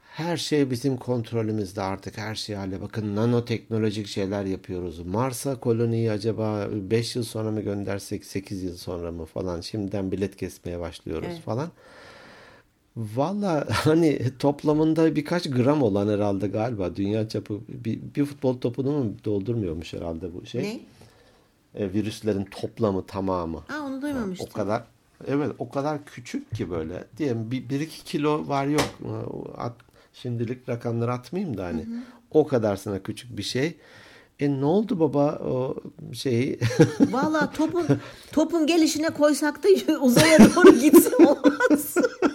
[0.00, 2.80] Her şey bizim kontrolümüzde artık her şey hale.
[2.80, 5.06] Bakın nanoteknolojik şeyler yapıyoruz.
[5.06, 10.36] Mars'a koloniyi acaba 5 yıl sonra mı göndersek 8 yıl sonra mı falan şimdiden bilet
[10.36, 11.40] kesmeye başlıyoruz Evet.
[11.40, 11.70] falan.
[12.96, 19.14] Valla hani toplamında birkaç gram olan herhalde galiba dünya çapı bir, bir futbol topunu mu
[19.24, 20.62] doldurmuyormuş herhalde bu şey.
[20.62, 20.80] Ne?
[21.82, 23.58] E, virüslerin toplamı tamamı.
[23.58, 24.48] Aa onu duymamıştım.
[24.50, 24.84] O kadar
[25.26, 28.88] evet o kadar küçük ki böyle diyelim bir, bir iki kilo var yok
[29.56, 29.72] at,
[30.12, 31.86] şimdilik rakamları atmayayım da hani
[32.30, 33.76] o kadarsına küçük bir şey.
[34.40, 35.76] E ne oldu baba o
[36.12, 36.58] şeyi
[37.10, 37.86] Valla topun
[38.32, 39.68] topun gelişine koysak da
[40.00, 41.94] uzaya doğru gitsin olmaz.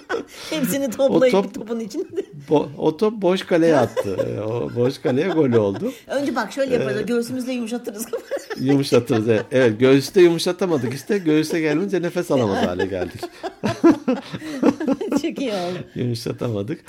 [0.49, 2.21] Hepsini toplayıp top- topun içinde.
[2.49, 4.15] Bo- o top boş kaleye attı.
[4.37, 5.91] E, o boş kaleye gol oldu.
[6.07, 7.05] Önce bak şöyle yaparız.
[7.05, 8.05] Göğsümüzle yumuşatırız.
[8.59, 9.27] Yumuşatırız.
[9.29, 9.45] Evet.
[9.51, 11.17] evet göğüste yumuşatamadık işte.
[11.17, 13.21] Göğüse gelince nefes alamaz hale geldik.
[15.21, 15.77] Çok iyi oldu.
[15.95, 16.81] Yumuşatamadık.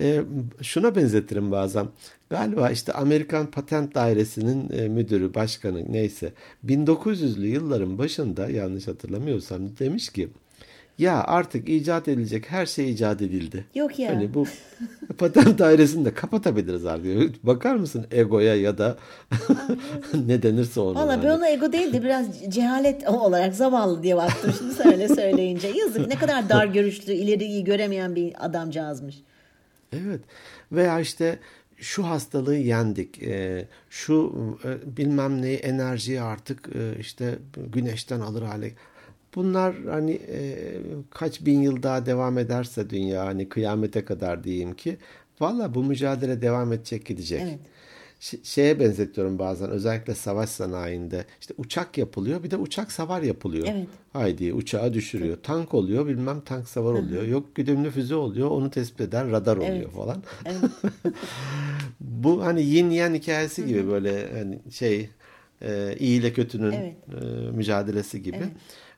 [0.00, 0.20] E,
[0.62, 1.86] şuna benzetirim bazen.
[2.30, 6.32] Galiba işte Amerikan Patent Dairesi'nin e, müdürü, başkanı neyse
[6.66, 10.28] 1900'lü yılların başında yanlış hatırlamıyorsam demiş ki
[10.98, 13.64] ya artık icat edilecek her şey icat edildi.
[13.74, 14.10] Yok ya.
[14.10, 14.46] Hani bu
[15.18, 17.32] patent dairesini de kapatabiliriz abi.
[17.42, 18.96] Bakar mısın egoya ya da
[20.26, 21.00] ne denirse ona.
[21.00, 21.22] Valla hani.
[21.22, 25.68] ben ona ego değil de biraz cehalet olarak zavallı diye baktım şimdi söyle söyleyince.
[25.68, 29.16] Yazık ne kadar dar görüşlü, ileriyi göremeyen bir adamcağızmış.
[29.92, 30.20] Evet.
[30.72, 31.38] Veya işte
[31.76, 33.22] şu hastalığı yendik.
[33.22, 34.32] e, şu
[34.64, 37.38] e, bilmem neyi enerjiyi artık e, işte
[37.72, 38.72] güneşten alır hale.
[39.38, 40.74] Bunlar hani e,
[41.10, 44.96] kaç bin yıl daha devam ederse dünya hani kıyamete kadar diyeyim ki
[45.40, 47.40] valla bu mücadele devam edecek gidecek.
[47.42, 47.58] Evet.
[48.20, 53.66] Ş- şeye benzetiyorum bazen özellikle savaş sanayinde işte uçak yapılıyor bir de uçak savar yapılıyor.
[53.70, 53.86] Evet.
[54.12, 55.36] Haydi uçağı düşürüyor.
[55.42, 57.22] Tank oluyor bilmem tank savar oluyor.
[57.22, 59.90] Yok güdümlü füze oluyor onu tespit eden radar oluyor Evet.
[59.90, 60.22] falan.
[60.44, 60.70] Evet.
[62.00, 65.08] Bu hani yin yang hikayesi gibi böyle hani şey
[65.62, 66.96] e, iyi ile kötünün Evet.
[67.22, 68.48] e, mücadelesi gibi.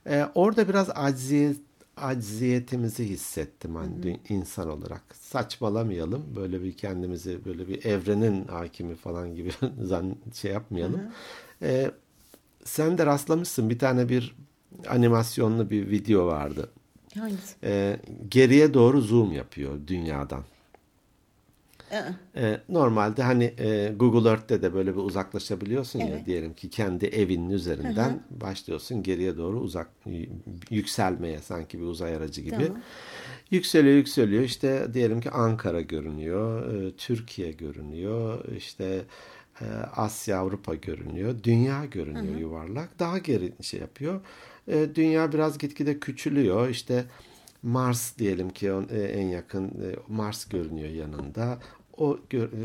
[0.07, 1.57] E, orada biraz acziyet
[1.97, 5.03] acziyetimizi hissettim hani dü- insan olarak.
[5.13, 6.23] Saçmalamayalım.
[6.37, 9.51] Böyle bir kendimizi böyle bir evrenin hakimi falan gibi
[9.83, 11.01] zan şey yapmayalım.
[11.63, 11.91] E,
[12.65, 14.37] sen de rastlamışsın bir tane bir
[14.89, 16.71] animasyonlu bir video vardı.
[17.19, 17.55] Hangisi?
[17.65, 20.43] E, geriye doğru zoom yapıyor dünyadan.
[22.37, 26.27] E, normalde hani e, Google Earth'te de böyle bir uzaklaşabiliyorsun ya Evet.
[26.27, 29.91] diyelim ki kendi evinin üzerinden başlıyorsun geriye doğru uzak
[30.71, 32.67] yükselmeye sanki bir uzay aracı gibi.
[32.67, 32.83] Tamam.
[33.51, 39.01] Yükseliyor yükseliyor işte diyelim ki Ankara görünüyor, e, Türkiye görünüyor, işte
[39.61, 39.65] e,
[39.97, 42.99] Asya Avrupa görünüyor, dünya görünüyor yuvarlak.
[42.99, 44.21] Daha geri şey yapıyor.
[44.69, 46.69] E, dünya biraz gitgide küçülüyor.
[46.69, 47.05] İşte
[47.63, 51.59] Mars diyelim ki e, en yakın e, Mars görünüyor yanında.
[52.01, 52.19] O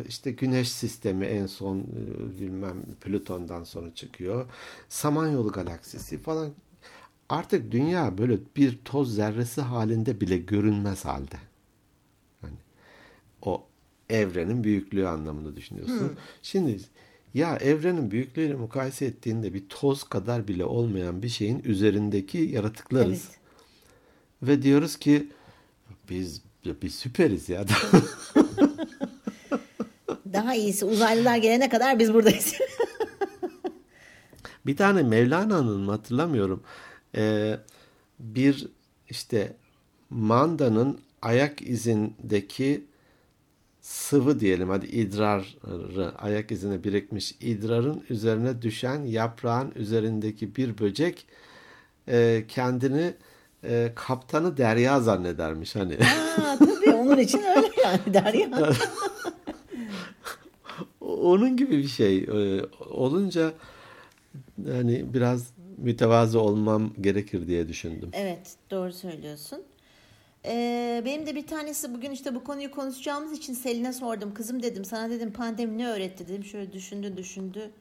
[0.07, 4.45] işte Güneş sistemi en son e, bilmem Plüton'dan sonra çıkıyor.
[4.89, 6.51] Samanyolu galaksisi falan.
[7.29, 11.35] Artık dünya böyle bir toz zerresi halinde bile görünmez halde.
[12.41, 12.57] Hani
[13.41, 13.63] o
[14.09, 16.15] evrenin büyüklüğü anlamında düşünüyorsun.
[16.41, 16.79] Şimdi
[17.33, 23.23] ya evrenin büyüklüğüyle mukayese ettiğinde bir toz kadar bile olmayan bir şeyin üzerindeki yaratıklarız.
[23.29, 23.39] Evet.
[24.41, 25.29] Ve diyoruz ki
[26.09, 26.41] biz
[26.81, 27.65] biz süperiz ya.
[30.35, 32.53] Daha iyisi uzaylılar gelene kadar biz buradayız.
[34.65, 36.63] bir tane Mevlana'nın mı hatırlamıyorum.
[37.15, 37.57] Ee,
[38.19, 38.67] bir
[39.09, 39.53] işte
[40.09, 42.85] mandanın ayak izindeki
[43.81, 51.27] sıvı diyelim hadi idrarı ayak izine birikmiş idrarın üzerine düşen yaprağın üzerindeki bir böcek
[52.07, 53.13] e, kendini
[53.63, 55.93] e, kaptanı derya zannedermiş hani.
[55.93, 58.49] Aa, tabii onun için öyle yani Derya.
[61.15, 63.53] Onun gibi bir şey e, olunca
[64.65, 68.09] yani biraz mütevazı olmam gerekir diye düşündüm.
[68.13, 69.63] Evet doğru söylüyorsun.
[70.45, 74.33] Ee, benim de bir tanesi bugün işte bu konuyu konuşacağımız için Selin'e sordum.
[74.33, 76.43] Kızım dedim sana dedim pandemi ne öğretti dedim.
[76.43, 77.71] Şöyle düşündü düşündü.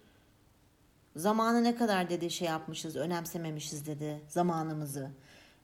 [1.16, 5.10] Zamanı ne kadar dedi şey yapmışız, önemsememişiz dedi zamanımızı.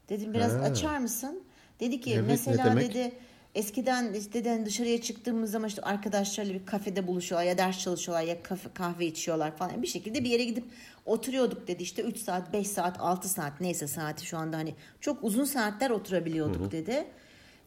[0.08, 0.58] Dedim biraz Ha.
[0.58, 1.42] açar mısın?
[1.80, 3.12] Dedi ki Evet, mesela dedi
[3.54, 8.42] eskiden işte de dışarıya çıktığımız zaman işte arkadaşlarla bir kafede buluşuyorlar ya ders çalışıyorlar ya
[8.42, 10.64] kafe, kahve içiyorlar falan bir şekilde bir yere gidip
[11.06, 15.24] oturuyorduk dedi işte 3 saat 5 saat 6 saat neyse saati şu anda hani çok
[15.24, 17.06] uzun saatler oturabiliyorduk dedi.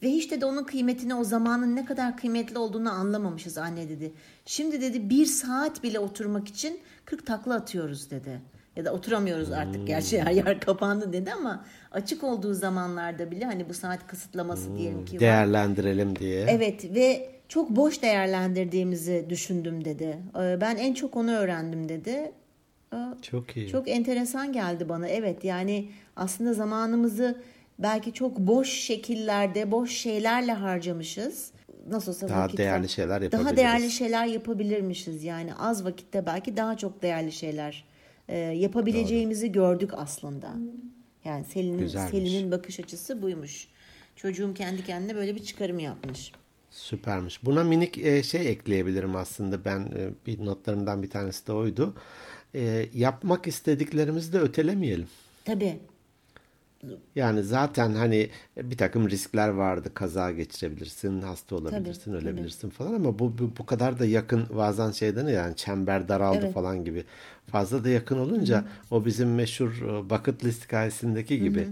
[0.03, 4.13] Ve hiç dedi onun kıymetini o zamanın ne kadar kıymetli olduğunu anlamamışız anne dedi.
[4.45, 8.41] Şimdi dedi bir saat bile oturmak için 40 takla atıyoruz dedi.
[8.75, 13.69] Ya da oturamıyoruz artık gerçi her yer kapandı dedi ama açık olduğu zamanlarda bile hani
[13.69, 15.19] bu saat kısıtlaması diyelim ki var.
[15.19, 16.45] Değerlendirelim diye.
[16.49, 20.17] Evet ve çok boş değerlendirdiğimizi düşündüm dedi.
[20.39, 22.31] Ee, Ben en çok onu öğrendim dedi.
[22.93, 23.67] Ee, Çok iyi.
[23.69, 25.07] Çok enteresan geldi bana.
[25.07, 27.41] Evet yani aslında zamanımızı
[27.79, 31.51] belki çok boş şekillerde, boş şeylerle harcamışız.
[31.89, 32.87] Nasıl olsa Daha vakit değerli var.
[32.87, 33.57] şeyler Daha yapabiliriz.
[33.57, 35.23] değerli şeyler yapabilirmişiz.
[35.23, 37.85] Yani az vakitte belki daha çok değerli şeyler
[38.27, 40.53] e, yapabileceğimizi gördük aslında.
[41.25, 41.87] Yani Selin'in.
[41.87, 43.67] Selin'in bakış açısı buymuş.
[44.15, 46.31] Çocuğum kendi kendine böyle bir çıkarım yapmış.
[46.71, 47.45] Süpermiş.
[47.45, 49.65] Buna minik e, şey ekleyebilirim aslında.
[49.65, 51.95] Ben e, bir notlarımdan bir tanesi de oydu.
[52.55, 55.07] E, yapmak istediklerimizi de ötelemeyelim.
[55.45, 55.79] Tabii.
[57.15, 59.91] Yani zaten hani bir takım riskler vardı.
[59.93, 64.91] Kaza geçirebilirsin, hasta olabilirsin, Tabii, ölebilirsin falan ama bu, bu bu kadar da yakın bazen
[64.91, 66.53] şeyden yani çember daraldı Evet.
[66.53, 67.03] falan gibi.
[67.51, 71.67] Fazla da yakın olunca o bizim meşhur e, bucket list hikayesindeki gibi.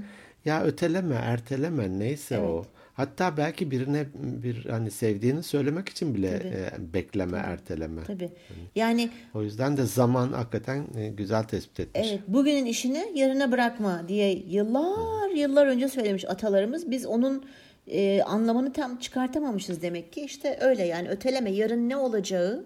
[0.46, 2.66] Ya öteleme, erteleme neyse o.
[2.94, 8.04] Hatta belki birine bir hani sevdiğini söylemek için bile e, bekleme, erteleme.
[8.04, 8.30] Tabii.
[8.76, 12.10] Yani O yüzden de zaman hakikaten e, güzel tespit etmiş.
[12.10, 16.92] Evet, bugünün işini yarına bırakma diye yıllar yıllar önce söylemiş atalarımız.
[16.92, 17.46] Biz onun
[17.88, 20.22] e, anlamını tam çıkartamamışız demek ki.
[20.22, 22.66] İşte öyle yani öteleme yarın ne olacağı,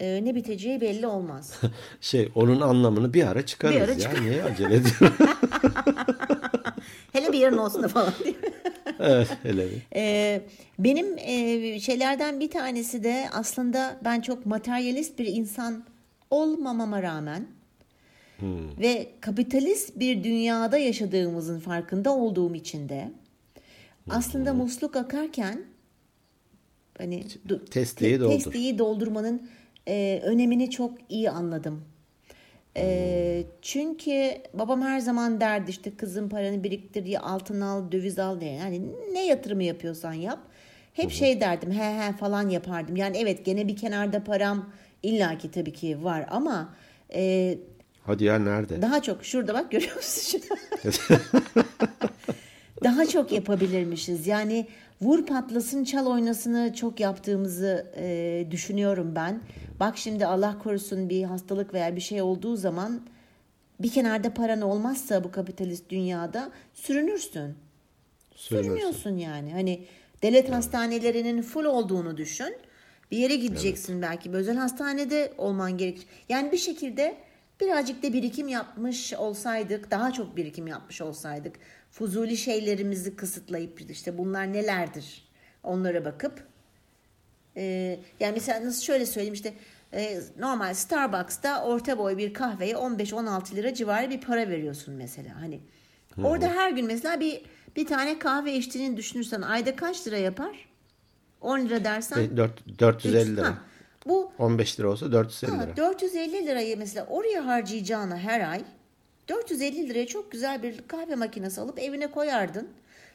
[0.00, 1.60] e, ne biteceği belli olmaz.
[2.00, 3.98] Şey onun anlamını bir ara çıkarırız Bir ara ya.
[3.98, 5.08] çıkar- Niye acele ediyorsun?
[7.12, 8.34] Hele bir yarın olsun da falan diye.
[9.00, 9.82] evet hele bir.
[9.94, 10.42] Ee,
[10.78, 15.84] benim e, şeylerden bir tanesi de aslında ben çok materyalist bir insan
[16.30, 17.46] olmamama rağmen
[18.80, 23.10] ve kapitalist bir dünyada yaşadığımızın farkında olduğum için de
[24.10, 25.64] aslında musluk akarken
[26.98, 27.24] hani
[27.70, 28.34] Testiyi te- doldur.
[28.34, 29.50] testiyi doldurmanın
[29.88, 31.84] e, önemini çok iyi anladım.
[32.76, 38.40] E, çünkü babam her zaman derdi işte kızım paranı biriktir ya altın al döviz al
[38.40, 38.52] diye.
[38.52, 40.38] Yani ne yatırımı yapıyorsan yap.
[40.94, 42.96] Hep şey derdim he he falan yapardım.
[42.96, 44.70] Yani evet gene bir kenarda param
[45.02, 46.74] illaki tabii ki var ama
[47.14, 47.58] e,
[48.06, 48.82] Hadi ya nerede?
[48.82, 50.40] daha çok şurada bak görüyor musun?
[52.84, 54.26] Daha çok yapabilirmişiz.
[54.26, 54.66] Yani
[55.00, 59.40] vur patlasın çal oynasını çok yaptığımızı e, düşünüyorum ben.
[59.80, 63.00] Bak şimdi Allah korusun bir hastalık veya bir şey olduğu zaman
[63.80, 67.54] bir kenarda paran olmazsa bu kapitalist dünyada sürünürsün.
[68.34, 68.70] Sürünürsün.
[68.70, 69.52] Sürünüyorsun yani.
[69.52, 69.84] Hani
[70.22, 72.56] devlet hastanelerinin full olduğunu düşün.
[73.10, 74.32] Bir yere gideceksin belki.
[74.32, 76.06] Bir özel hastanede olman gerekir.
[76.28, 77.16] Yani bir şekilde
[77.60, 81.56] birazcık da birikim yapmış olsaydık, daha çok birikim yapmış olsaydık,
[81.90, 85.28] fuzuli şeylerimizi kısıtlayıp işte bunlar nelerdir
[85.62, 86.49] onlara bakıp
[87.56, 89.54] ee, yani mesela nasıl şöyle söyleyeyim işte
[89.92, 95.40] e, normal Starbucks'ta orta boy bir kahveye 15-16 lira civarı bir para veriyorsun mesela.
[95.40, 95.60] Hani
[96.24, 97.42] orada her gün mesela bir
[97.76, 100.68] bir tane kahve içtiğini düşünürsen ayda kaç lira yapar?
[101.40, 103.46] 10 lira dersen E, dört- 450 lira.
[103.46, 103.58] Ha,
[104.06, 105.76] bu 15 lira olsa 450 ha, lira.
[105.76, 108.60] 450 lirayı mesela oraya harcayacağına her ay
[109.28, 112.68] 450 liraya çok güzel bir kahve makinesi alıp evine koyardın.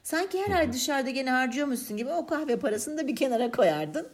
[0.03, 4.07] Sanki her ay dışarıda gene harcıyormuşsun gibi o kahve parasını da bir kenara koyardın.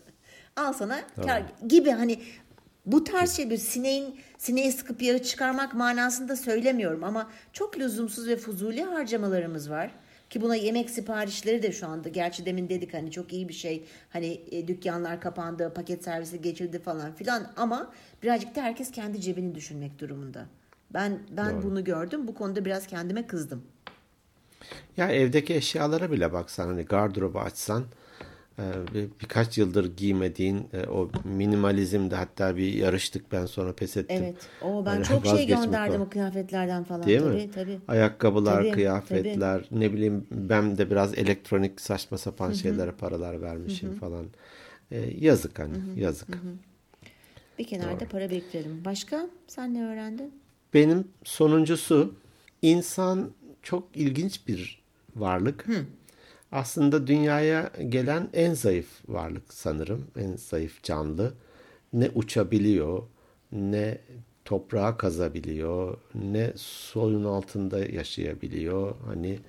[0.56, 2.20] Al sana kar gibi hani
[2.86, 8.38] bu tarz şey bir sineğin sineği sıkıp yağı çıkarmak manasında söylemiyorum ama çok lüzumsuz ve
[8.38, 9.92] fuzuli harcamalarımız var.
[10.30, 13.86] Ki buna yemek siparişleri de şu anda gerçi demin dedik hani çok iyi bir şey
[14.10, 17.92] hani e, dükkanlar kapandı paket servisi geçildi falan filan ama
[18.24, 20.46] birazcık da herkes kendi cebini düşünmek durumunda.
[20.94, 23.64] Ben ben bunu gördüm bu konuda biraz kendime kızdım.
[24.98, 27.84] Ya evdeki eşyalara bile baksan hani gardırobu açsan
[28.58, 34.18] bir- birkaç yıldır giymediğin e, o minimalizmde hatta bir yarıştık ben sonra pes ettim.
[34.20, 34.36] Evet.
[34.62, 37.08] O ben Hani çok şey gönderdim o kıyafetlerden falan.
[37.08, 37.52] Değil tabii, mi?
[37.56, 37.80] Tabii.
[37.88, 44.26] Ayakkabılar, Tabii, kıyafetler, ne bileyim ben de biraz elektronik saçma sapan şeylere paralar vermişim falan.
[44.92, 46.28] E, yazık hani, yazık.
[47.60, 48.86] Bir kenarda para biriktirelim.
[48.86, 49.30] Başka?
[49.48, 50.34] Sen ne öğrendin?
[50.74, 52.16] Benim sonuncusu
[52.62, 54.82] insan çok ilginç bir
[55.16, 55.66] varlık.
[56.52, 60.08] Aslında dünyaya gelen en zayıf varlık sanırım.
[60.18, 61.34] En zayıf canlı.
[61.94, 63.04] Ne uçabiliyor,
[63.52, 63.98] ne
[64.46, 68.96] toprağa kazabiliyor, ne suyun altında yaşayabiliyor.
[69.06, 69.40] Hani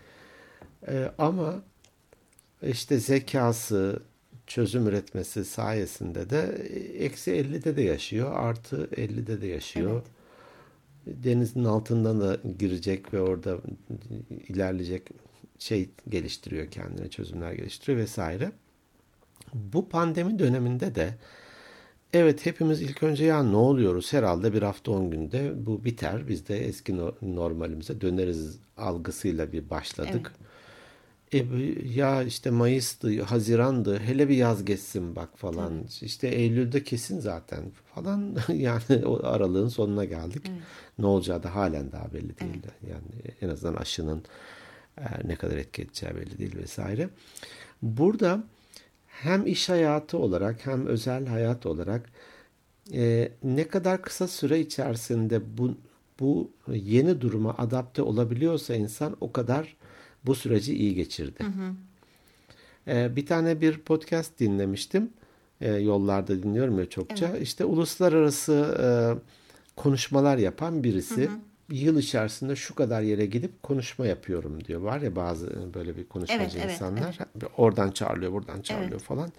[0.89, 1.63] e, ama
[2.63, 4.03] işte zekası,
[4.47, 6.41] çözüm üretmesi sayesinde de
[6.99, 9.93] eksi 50'de de yaşıyor, artı 50'de de yaşıyor.
[9.93, 10.23] Evet
[11.07, 13.59] denizin altından da girecek ve orada
[14.49, 15.09] ilerleyecek
[15.63, 18.53] şey geliştiriyor kendine, çözümler geliştiriyor vesaire.
[19.55, 21.15] Bu pandemi döneminde de
[22.13, 26.49] evet hepimiz ilk önce ya ne oluyoruz herhalde bir hafta on günde bu biter biz
[26.49, 30.33] de eski normalimize döneriz algısıyla bir başladık.
[30.33, 30.43] Evet.
[31.35, 31.39] E,
[31.89, 35.73] ya işte Mayıs'tı, Haziran'dı, hele bir yaz geçsin bak falan.
[35.81, 36.03] Evet.
[36.03, 38.37] İşte Eylül'de kesin zaten falan.
[38.49, 40.43] yani o aralığın sonuna geldik.
[40.51, 40.61] Evet.
[40.99, 42.63] Ne olacağı da halen daha belli değil.
[42.65, 42.91] Evet.
[42.91, 44.23] Yani en azından aşının
[45.25, 47.09] ne kadar etki edeceği belli değil vesaire.
[47.83, 48.45] Burada
[49.07, 52.11] hem iş hayatı olarak hem özel hayat olarak
[52.93, 55.77] e, ne kadar kısa süre içerisinde bu
[56.21, 59.77] bu yeni duruma adapte olabiliyorsa insan o kadar
[60.27, 61.45] bu süreci iyi geçirdi.
[61.45, 61.75] Hı hı.
[62.89, 65.11] Ee, bir tane bir podcast dinlemiştim.
[65.61, 67.29] Ee, yollarda dinliyorum ya çokça.
[67.29, 67.43] Evet.
[67.43, 68.87] İşte uluslararası e,
[69.77, 71.23] konuşmalar yapan birisi.
[71.23, 71.39] Hı hı.
[71.73, 74.81] Yıl içerisinde şu kadar yere gidip konuşma yapıyorum diyor.
[74.81, 77.17] Var ya bazı böyle bir konuşmacı evet, insanlar.
[77.21, 77.51] Evet, evet.
[77.57, 79.03] Oradan çağırıyor, buradan çağırıyor evet.
[79.03, 79.33] falan.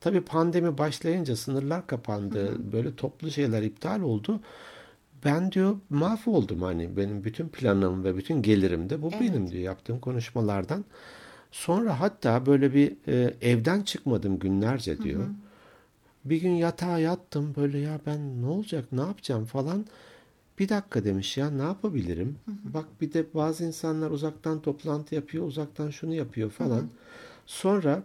[0.00, 2.46] Tabii pandemi başlayınca sınırlar kapandı.
[2.48, 2.72] Hı hı.
[2.72, 4.40] Böyle toplu şeyler iptal oldu.
[5.24, 9.20] Ben diyor mahvoldum hani benim bütün planım ve bütün gelirim de bu evet.
[9.20, 10.84] benim diyor yaptığım konuşmalardan.
[11.52, 15.20] Sonra hatta böyle bir e, evden çıkmadım günlerce diyor.
[15.20, 15.30] Hı hı.
[16.24, 19.86] Bir gün yatağa yattım böyle ya ben ne olacak ne yapacağım falan.
[20.58, 22.38] Bir dakika demiş ya ne yapabilirim?
[22.44, 22.74] Hı hı.
[22.74, 26.76] Bak bir de bazı insanlar uzaktan toplantı yapıyor, uzaktan şunu yapıyor falan.
[26.76, 26.88] Hı hı.
[27.46, 28.02] Sonra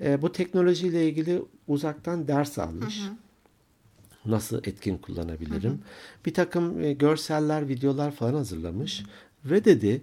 [0.00, 3.00] e, bu teknolojiyle ilgili uzaktan ders almış.
[3.00, 3.14] Hı hı
[4.26, 5.70] nasıl etkin kullanabilirim?
[5.70, 5.78] Hı hı.
[6.26, 9.04] Bir takım e, görseller, videolar falan hazırlamış
[9.44, 10.02] ve dedi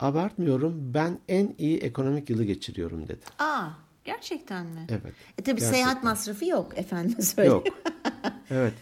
[0.00, 3.20] abartmıyorum ben en iyi ekonomik yılı geçiriyorum dedi.
[3.38, 3.68] Aa
[4.04, 4.86] gerçekten mi?
[4.88, 5.14] Evet.
[5.38, 5.70] E tabii gerçekten.
[5.72, 7.62] seyahat masrafı yok efendim söyleyeyim.
[7.66, 7.66] Yok.
[8.50, 8.74] evet.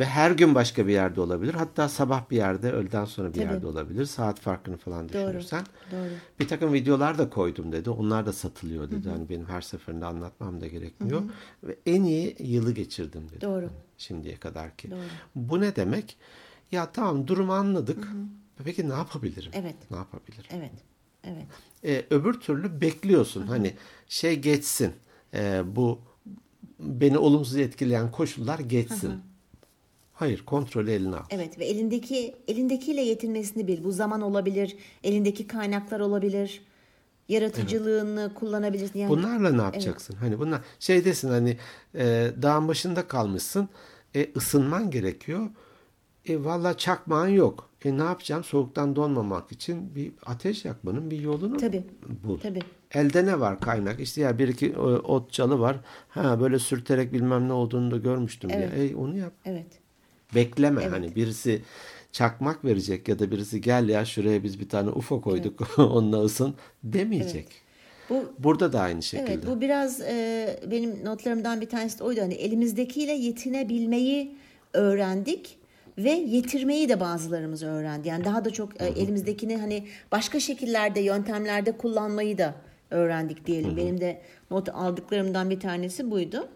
[0.00, 1.54] Ve her gün başka bir yerde olabilir.
[1.54, 3.44] Hatta sabah bir yerde, öğleden sonra bir Tabii.
[3.44, 4.04] yerde olabilir.
[4.04, 5.66] Saat farkını falan düşünürsen.
[5.92, 6.00] Doğru.
[6.00, 6.10] Doğru.
[6.40, 7.90] Bir takım videolar da koydum dedi.
[7.90, 9.06] Onlar da satılıyor dedi.
[9.06, 9.12] Hı hı.
[9.14, 11.20] Hani benim her seferinde anlatmam da gerekmiyor.
[11.20, 11.68] Hı hı.
[11.68, 13.40] Ve en iyi yılı geçirdim dedi.
[13.40, 13.70] Doğru.
[13.98, 14.90] Şimdiye kadar ki.
[14.90, 15.00] Doğru.
[15.34, 16.16] Bu ne demek?
[16.72, 18.04] Ya tamam durumu anladık.
[18.04, 18.16] Hı hı.
[18.64, 19.50] Peki ne yapabilirim?
[19.54, 19.76] Evet.
[19.90, 20.44] Ne yapabilirim?
[20.50, 20.72] Evet.
[21.24, 21.46] Evet.
[21.84, 23.40] Ee, öbür türlü bekliyorsun.
[23.40, 23.48] Hı hı.
[23.48, 23.74] Hani
[24.08, 24.92] şey geçsin.
[25.34, 26.00] Ee, bu
[26.80, 29.08] beni olumsuz etkileyen koşullar geçsin.
[29.08, 29.18] Hı hı.
[30.18, 31.22] Hayır, kontrolü eline al.
[31.30, 33.84] Evet ve elindeki elindekiyle yetinmesini bil.
[33.84, 36.62] Bu zaman olabilir, elindeki kaynaklar olabilir.
[37.28, 38.34] Yaratıcılığını evet.
[38.34, 38.98] kullanabilirsin.
[38.98, 40.14] Yani, Bunlarla ne yapacaksın?
[40.14, 40.22] Evet.
[40.22, 41.56] Hani bunlar şey desin hani
[41.94, 43.68] e, dağın başında kalmışsın.
[44.16, 45.48] E, ısınman gerekiyor.
[46.28, 47.70] E valla çakmağın yok.
[47.84, 48.44] E ne yapacağım?
[48.44, 51.84] Soğuktan donmamak için bir ateş yakmanın bir yolunu Tabii.
[52.24, 52.38] bul.
[52.38, 52.60] Tabii.
[52.94, 54.00] Elde ne var kaynak?
[54.00, 55.76] İşte ya bir iki e, ot çalı var.
[56.08, 58.76] Ha böyle sürterek bilmem ne olduğunu da görmüştüm evet.
[58.76, 58.88] diye.
[58.88, 59.32] E onu yap.
[59.44, 59.87] Evet.
[60.34, 60.92] Bekleme evet.
[60.92, 61.62] hani birisi
[62.12, 65.78] çakmak verecek ya da birisi gel ya şuraya biz bir tane UFO koyduk evet.
[65.78, 67.46] onunla ısın demeyecek.
[67.46, 67.68] Evet.
[68.10, 69.32] Bu, Burada da aynı şekilde.
[69.32, 72.20] Evet bu biraz e, benim notlarımdan bir tanesi de oydu.
[72.20, 74.36] Hani elimizdekiyle yetinebilmeyi
[74.72, 75.58] öğrendik
[75.98, 78.08] ve yetirmeyi de bazılarımız öğrendi.
[78.08, 82.54] Yani daha da çok e, elimizdekini hani başka şekillerde, yöntemlerde kullanmayı da
[82.90, 83.70] öğrendik diyelim.
[83.70, 83.76] Hı hı.
[83.76, 86.48] Benim de not aldıklarımdan bir tanesi buydu.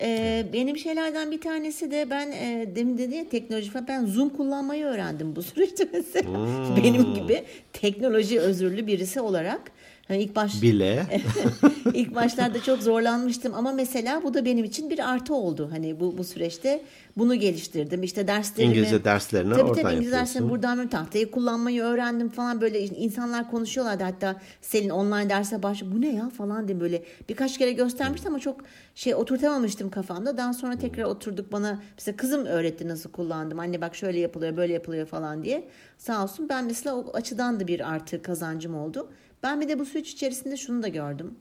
[0.00, 4.28] Ee, benim şeylerden bir tanesi de ben e, demin dedi ya teknoloji falan ben Zoom
[4.28, 6.28] kullanmayı öğrendim bu süreçte mesela.
[6.28, 6.76] Hmm.
[6.84, 9.72] Benim gibi teknoloji özürlü birisi olarak.
[10.08, 11.06] Hani ilk baş bile
[11.94, 15.68] ilk başlarda çok zorlanmıştım ama mesela bu da benim için bir artı oldu.
[15.72, 16.82] Hani bu bu süreçte
[17.16, 18.02] bunu geliştirdim.
[18.02, 22.80] İşte derslerimi İngilizce derslerini tabii, oradan tabii, İngilizce derslerini buradan tahtayı kullanmayı öğrendim falan böyle
[22.80, 27.72] insanlar konuşuyorlardı hatta Selin online derse baş bu ne ya falan diye böyle birkaç kere
[27.72, 28.60] göstermiştim ama çok
[28.94, 30.36] şey oturtamamıştım kafamda.
[30.36, 33.58] Daha sonra tekrar oturduk bana mesela kızım öğretti nasıl kullandım.
[33.58, 35.68] Anne bak şöyle yapılıyor böyle yapılıyor falan diye.
[35.98, 39.08] Sağ olsun ben mesela o açıdan da bir artı kazancım oldu.
[39.44, 41.34] Ben bir de bu süreç içerisinde şunu da gördüm.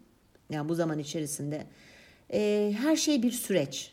[0.50, 1.66] Yani bu zaman içerisinde.
[2.34, 3.92] Ee, her şey bir süreç.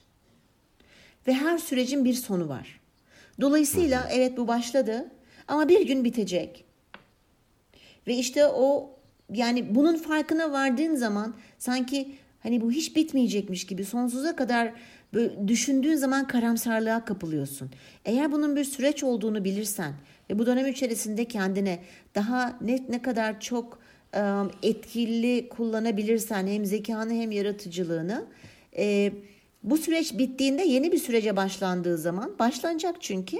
[1.26, 2.80] Ve her sürecin bir sonu var.
[3.40, 5.10] Dolayısıyla evet bu başladı
[5.48, 6.64] ama bir gün bitecek.
[8.06, 8.90] Ve işte o
[9.32, 14.72] yani bunun farkına vardığın zaman sanki hani bu hiç bitmeyecekmiş gibi sonsuza kadar
[15.14, 17.70] böyle düşündüğün zaman karamsarlığa kapılıyorsun.
[18.04, 19.94] Eğer bunun bir süreç olduğunu bilirsen
[20.30, 21.82] ve bu dönem içerisinde kendine
[22.14, 23.89] daha net ne kadar çok e,
[24.62, 28.24] etkili kullanabilirsen hem zekanı hem yaratıcılığını
[28.78, 29.12] e,
[29.62, 33.36] bu süreç bittiğinde yeni bir sürece başlandığı zaman başlanacak çünkü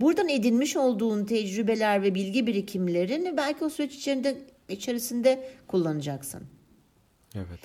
[0.00, 4.38] buradan edinmiş olduğun tecrübeler ve bilgi birikimlerini belki o süreç içerisinde,
[4.68, 6.42] içerisinde kullanacaksın.
[7.34, 7.60] Evet.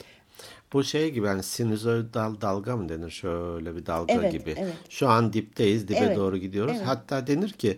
[0.73, 4.55] Bu şey gibi yani sinüzoid dal, dalga mı denir şöyle bir dalga Evet, gibi.
[4.57, 4.73] evet.
[4.89, 6.73] Şu an dipteyiz, dibe Evet, doğru gidiyoruz.
[6.77, 6.87] evet.
[6.87, 7.77] Hatta denir ki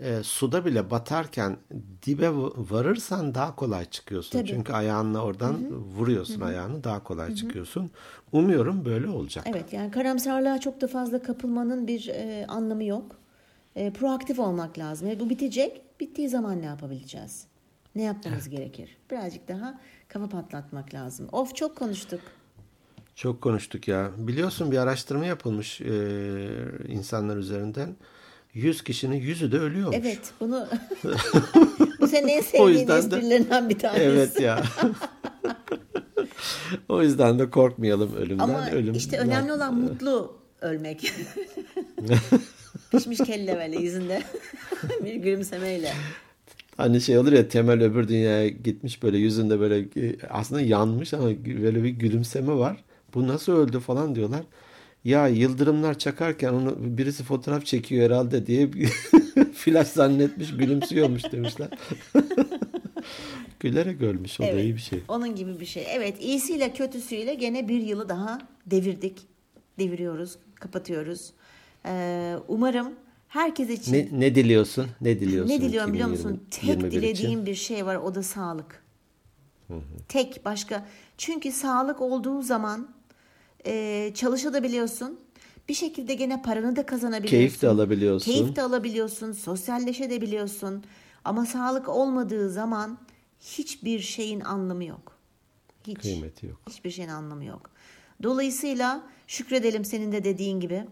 [0.00, 1.56] e, suda bile batarken
[2.06, 4.38] dibe varırsan daha kolay çıkıyorsun.
[4.38, 4.48] Tabii.
[4.48, 7.90] Çünkü ayağınla oradan vuruyorsun ayağını daha kolay çıkıyorsun.
[8.32, 9.44] Umuyorum böyle olacak.
[9.48, 13.16] Evet yani karamsarlığa çok da fazla kapılmanın bir e, anlamı yok.
[13.76, 15.08] E, proaktif olmak lazım.
[15.08, 15.80] E, bu bitecek.
[16.00, 17.46] Bittiği zaman ne yapabileceğiz?
[17.94, 18.96] Ne yapmamız gerekir?
[19.10, 21.28] Birazcık daha kafa patlatmak lazım.
[21.32, 22.20] Of çok konuştuk.
[23.14, 24.10] Çok konuştuk ya.
[24.18, 25.86] Biliyorsun bir araştırma yapılmış e,
[26.88, 27.96] insanlar üzerinden.
[28.54, 29.96] 100 kişinin yüzü de ölüyormuş.
[30.00, 30.66] Evet bunu
[32.00, 34.02] bu senin en sevdiğin esprilerinden bir tanesi.
[34.02, 34.62] Evet ya.
[36.88, 38.44] o yüzden de korkmayalım ölümden.
[38.44, 41.10] Ama Ölüm işte önemli olan mutlu ölmek.
[42.90, 44.22] Pişmiş kelle böyle yüzünde
[45.04, 45.92] bir gülümsemeyle.
[46.76, 51.28] Hani şey olur ya Temel öbür dünyaya gitmiş böyle yüzünde böyle e, aslında yanmış ama
[51.46, 52.84] böyle bir gülümseme var.
[53.14, 54.42] Bu nasıl öldü falan diyorlar.
[55.04, 58.70] Ya yıldırımlar çakarken onu birisi fotoğraf çekiyor herhalde diye
[59.54, 61.68] flash zannetmiş gülümsüyormuş demişler.
[63.60, 65.00] Gülerek ölmüş o da iyi bir şey.
[65.08, 65.86] Onun gibi bir şey.
[65.90, 69.18] Evet iyisiyle kötüsüyle gene bir yılı daha devirdik.
[69.78, 71.32] Deviriyoruz, kapatıyoruz.
[71.86, 72.92] Ee, umarım
[73.28, 74.86] herkes için Ne, ne diliyorsun?
[75.00, 75.52] Ne diliyorsun?
[75.54, 76.40] ne diliyorum biliyor musun?
[76.46, 77.24] 2020 Tek 21 için?
[77.24, 78.84] dilediğim bir şey var o da sağlık.
[80.08, 80.86] Tek başka.
[81.18, 82.93] Çünkü sağlık olduğu zaman
[83.66, 85.20] e, çalışabiliyorsun.
[85.68, 87.36] Bir şekilde gene paranı da kazanabiliyorsun.
[87.36, 88.32] Keyif de alabiliyorsun.
[88.32, 89.32] Keyif de alabiliyorsun.
[89.32, 90.84] Sosyalleşebiliyorsun.
[91.24, 92.98] Ama sağlık olmadığı zaman
[93.40, 95.12] hiçbir şeyin anlamı yok.
[95.86, 95.98] Hiç.
[95.98, 96.60] Kıymeti yok.
[96.70, 97.70] Hiçbir şeyin anlamı yok.
[98.22, 100.84] Dolayısıyla şükredelim senin de dediğin gibi.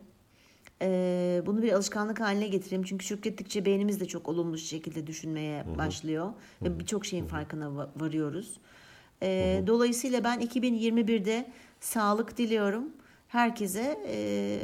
[0.83, 2.83] Ee, bunu bir alışkanlık haline getireyim.
[2.85, 6.33] Çünkü şükrettikçe beynimiz de çok olumlu şekilde düşünmeye başlıyor.
[6.63, 8.57] Ve birçok şeyin farkına va- varıyoruz.
[9.23, 11.53] Ee, dolayısıyla ben 2021'de
[11.87, 12.85] sağlık diliyorum.
[13.29, 14.59] Herkese e,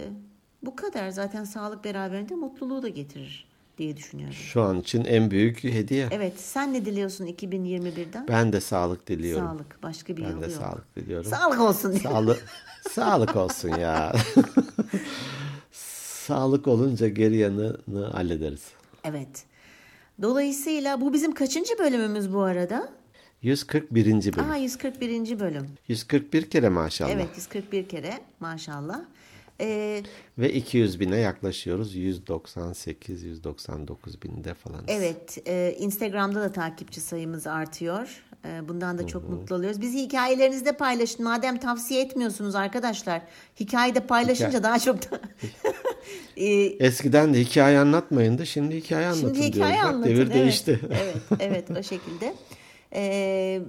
[0.62, 1.10] bu kadar.
[1.10, 3.48] Zaten sağlık beraberinde mutluluğu da getirir
[3.78, 4.34] diye düşünüyorum.
[4.34, 6.08] Şu an için en büyük hediye.
[6.10, 8.28] Evet sen ne diliyorsun 2021'den?
[8.28, 9.46] Ben de sağlık diliyorum.
[9.46, 9.82] Sağlık.
[9.82, 10.54] Başka bir Ben yolu de yok.
[10.54, 11.30] sağlık diliyorum.
[11.30, 11.92] Sağlık olsun.
[11.92, 12.44] Sağlık
[12.90, 14.12] sağlık olsun ya.
[15.72, 18.62] sağlık olunca geri yanını hallederiz.
[19.04, 19.44] Evet.
[20.22, 22.88] Dolayısıyla bu bizim kaçıncı bölümümüz bu arada?
[23.42, 24.36] 141.
[24.36, 24.50] bölüm.
[24.50, 25.40] Aa 141.
[25.40, 25.66] bölüm.
[25.88, 27.10] 141 kere maşallah.
[27.10, 29.00] Evet 141 kere maşallah.
[29.60, 30.02] Ee,
[30.38, 31.94] Ve 200 bine yaklaşıyoruz.
[31.94, 34.84] 198, 199 binde falan.
[34.88, 38.24] evet e, Instagram'da da takipçi sayımız artıyor.
[38.44, 39.80] E, bundan da çok mutlu oluyoruz.
[39.80, 41.24] Bizi hikayelerinizde paylaşın.
[41.24, 43.22] Madem tavsiye etmiyorsunuz arkadaşlar.
[43.60, 44.62] Hikayede paylaşınca Hikaye.
[44.62, 45.20] daha çok da...
[46.36, 50.10] E, Eskiden de hikaye anlatmayın da şimdi hikaye anlatın Şimdi hikaye anlatın.
[50.10, 50.34] Devir evet.
[50.34, 50.80] değişti.
[50.90, 52.34] evet, evet o şekilde.
[52.92, 53.60] Ee,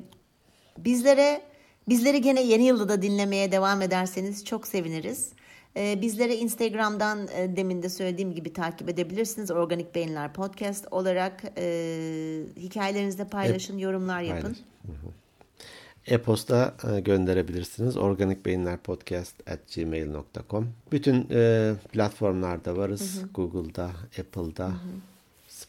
[0.77, 1.41] bizlere
[1.89, 5.29] bizleri gene yeni yılda da dinlemeye devam ederseniz çok seviniriz.
[5.77, 9.51] Ee, bizlere Instagram'dan e, demin de söylediğim gibi takip edebilirsiniz.
[9.51, 14.57] Organik Beyinler Podcast olarak e, hikayelerinizde paylaşın, yorumlar yapın.
[14.85, 15.11] Hı hı.
[16.07, 17.97] E-posta e, gönderebilirsiniz.
[17.97, 20.67] organikbeyinlerpodcast@gmail.com.
[20.91, 23.21] Bütün e, platformlarda varız.
[23.33, 24.71] Google'da, Apple'da,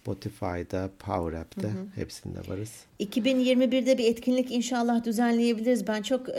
[0.04, 2.70] Spotify'da, Power App'te hepsinde varız.
[3.00, 5.86] 2021'de bir etkinlik inşallah düzenleyebiliriz.
[5.86, 6.32] Ben çok e,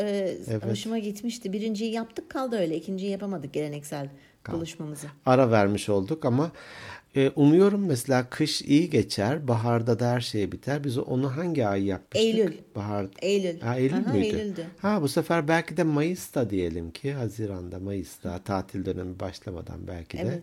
[0.49, 0.66] Evet.
[0.66, 1.53] hoşuma gitmişti.
[1.53, 2.76] Birinciyi yaptık kaldı öyle.
[2.76, 4.09] İkinciyi yapamadık geleneksel
[4.51, 5.07] buluşmamızı.
[5.26, 6.51] Ara vermiş olduk ama
[7.16, 10.84] e, umuyorum mesela kış iyi geçer, baharda da her şey biter.
[10.84, 12.28] Biz onu hangi ay yapmıştık?
[12.28, 12.53] Eylül.
[12.76, 13.07] Bahar.
[13.22, 13.59] Eylül.
[13.59, 14.26] Ha, Eylül Aha, müydü?
[14.26, 14.66] Eylül'dü.
[14.82, 20.22] Ha bu sefer belki de Mayıs'ta diyelim ki Haziran'da Mayıs'ta tatil dönemi başlamadan belki de
[20.22, 20.41] Evet.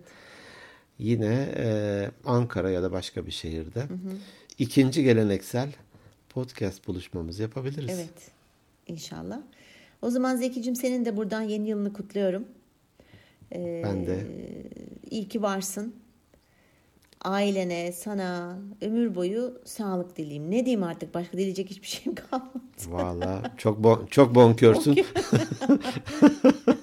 [0.99, 3.87] Yine e, Ankara ya da başka bir şehirde
[4.59, 5.69] ikinci geleneksel
[6.29, 7.91] podcast buluşmamızı yapabiliriz.
[7.95, 8.31] Evet.
[8.87, 9.41] İnşallah.
[10.03, 12.45] O zaman Zekicim senin de buradan yeni yılını kutluyorum.
[13.55, 14.27] Ee, Ben de.
[15.11, 15.95] İyi ki varsın.
[17.21, 20.51] Ailene, sana ömür boyu sağlık dileyim.
[20.51, 21.15] Ne diyeyim artık?
[21.15, 22.59] Başka dileyecek hiçbir şeyim kalmadı.
[22.87, 24.95] Valla çok bon, çok bonkörsün.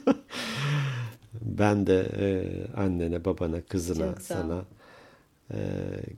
[1.59, 2.27] ben de e,
[2.77, 4.65] annene, babana, kızına, Çok sana
[5.53, 5.57] e,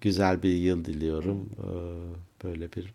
[0.02, 1.50] güzel bir yıl diliyorum.
[1.60, 1.70] E,
[2.44, 2.94] böyle bir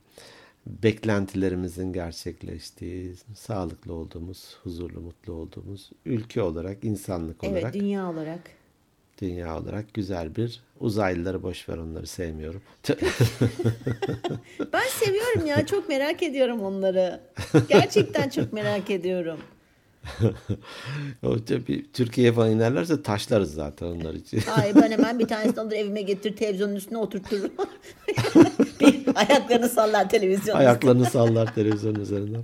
[0.66, 8.40] beklentilerimizin gerçekleştiği, sağlıklı olduğumuz, huzurlu, mutlu olduğumuz ülke olarak, insanlık olarak, Evet, dünya olarak.
[9.20, 12.62] dünya olarak güzel bir uzaylıları boş ver onları sevmiyorum.
[14.72, 17.20] ben seviyorum ya çok merak ediyorum onları.
[17.68, 19.38] Gerçekten çok merak ediyorum.
[21.48, 24.40] bir Türkiye'ye falan inerlerse taşlarız zaten onlar için.
[24.46, 27.52] Hayır ben hemen bir tanesini alır evime getir televizyonun üstüne oturturum.
[29.14, 32.42] ayaklarını sallar televizyonun Ayaklarını sallar televizyonun üzerinden.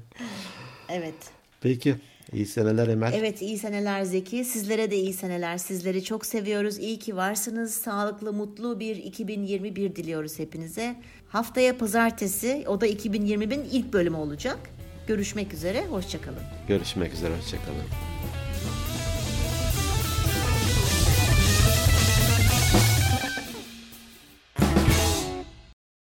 [0.88, 1.14] Evet.
[1.60, 1.94] Peki.
[2.32, 3.12] İyi seneler Emel.
[3.12, 4.44] Evet iyi seneler Zeki.
[4.44, 5.58] Sizlere de iyi seneler.
[5.58, 6.78] Sizleri çok seviyoruz.
[6.78, 7.74] İyi ki varsınız.
[7.74, 10.96] Sağlıklı, mutlu bir 2021 diliyoruz hepinize.
[11.28, 14.58] Haftaya pazartesi o da 2021'in ilk bölümü olacak.
[15.08, 15.86] Görüşmek üzere.
[15.86, 16.42] Hoşçakalın.
[16.68, 17.36] Görüşmek üzere.
[17.36, 17.84] Hoşçakalın.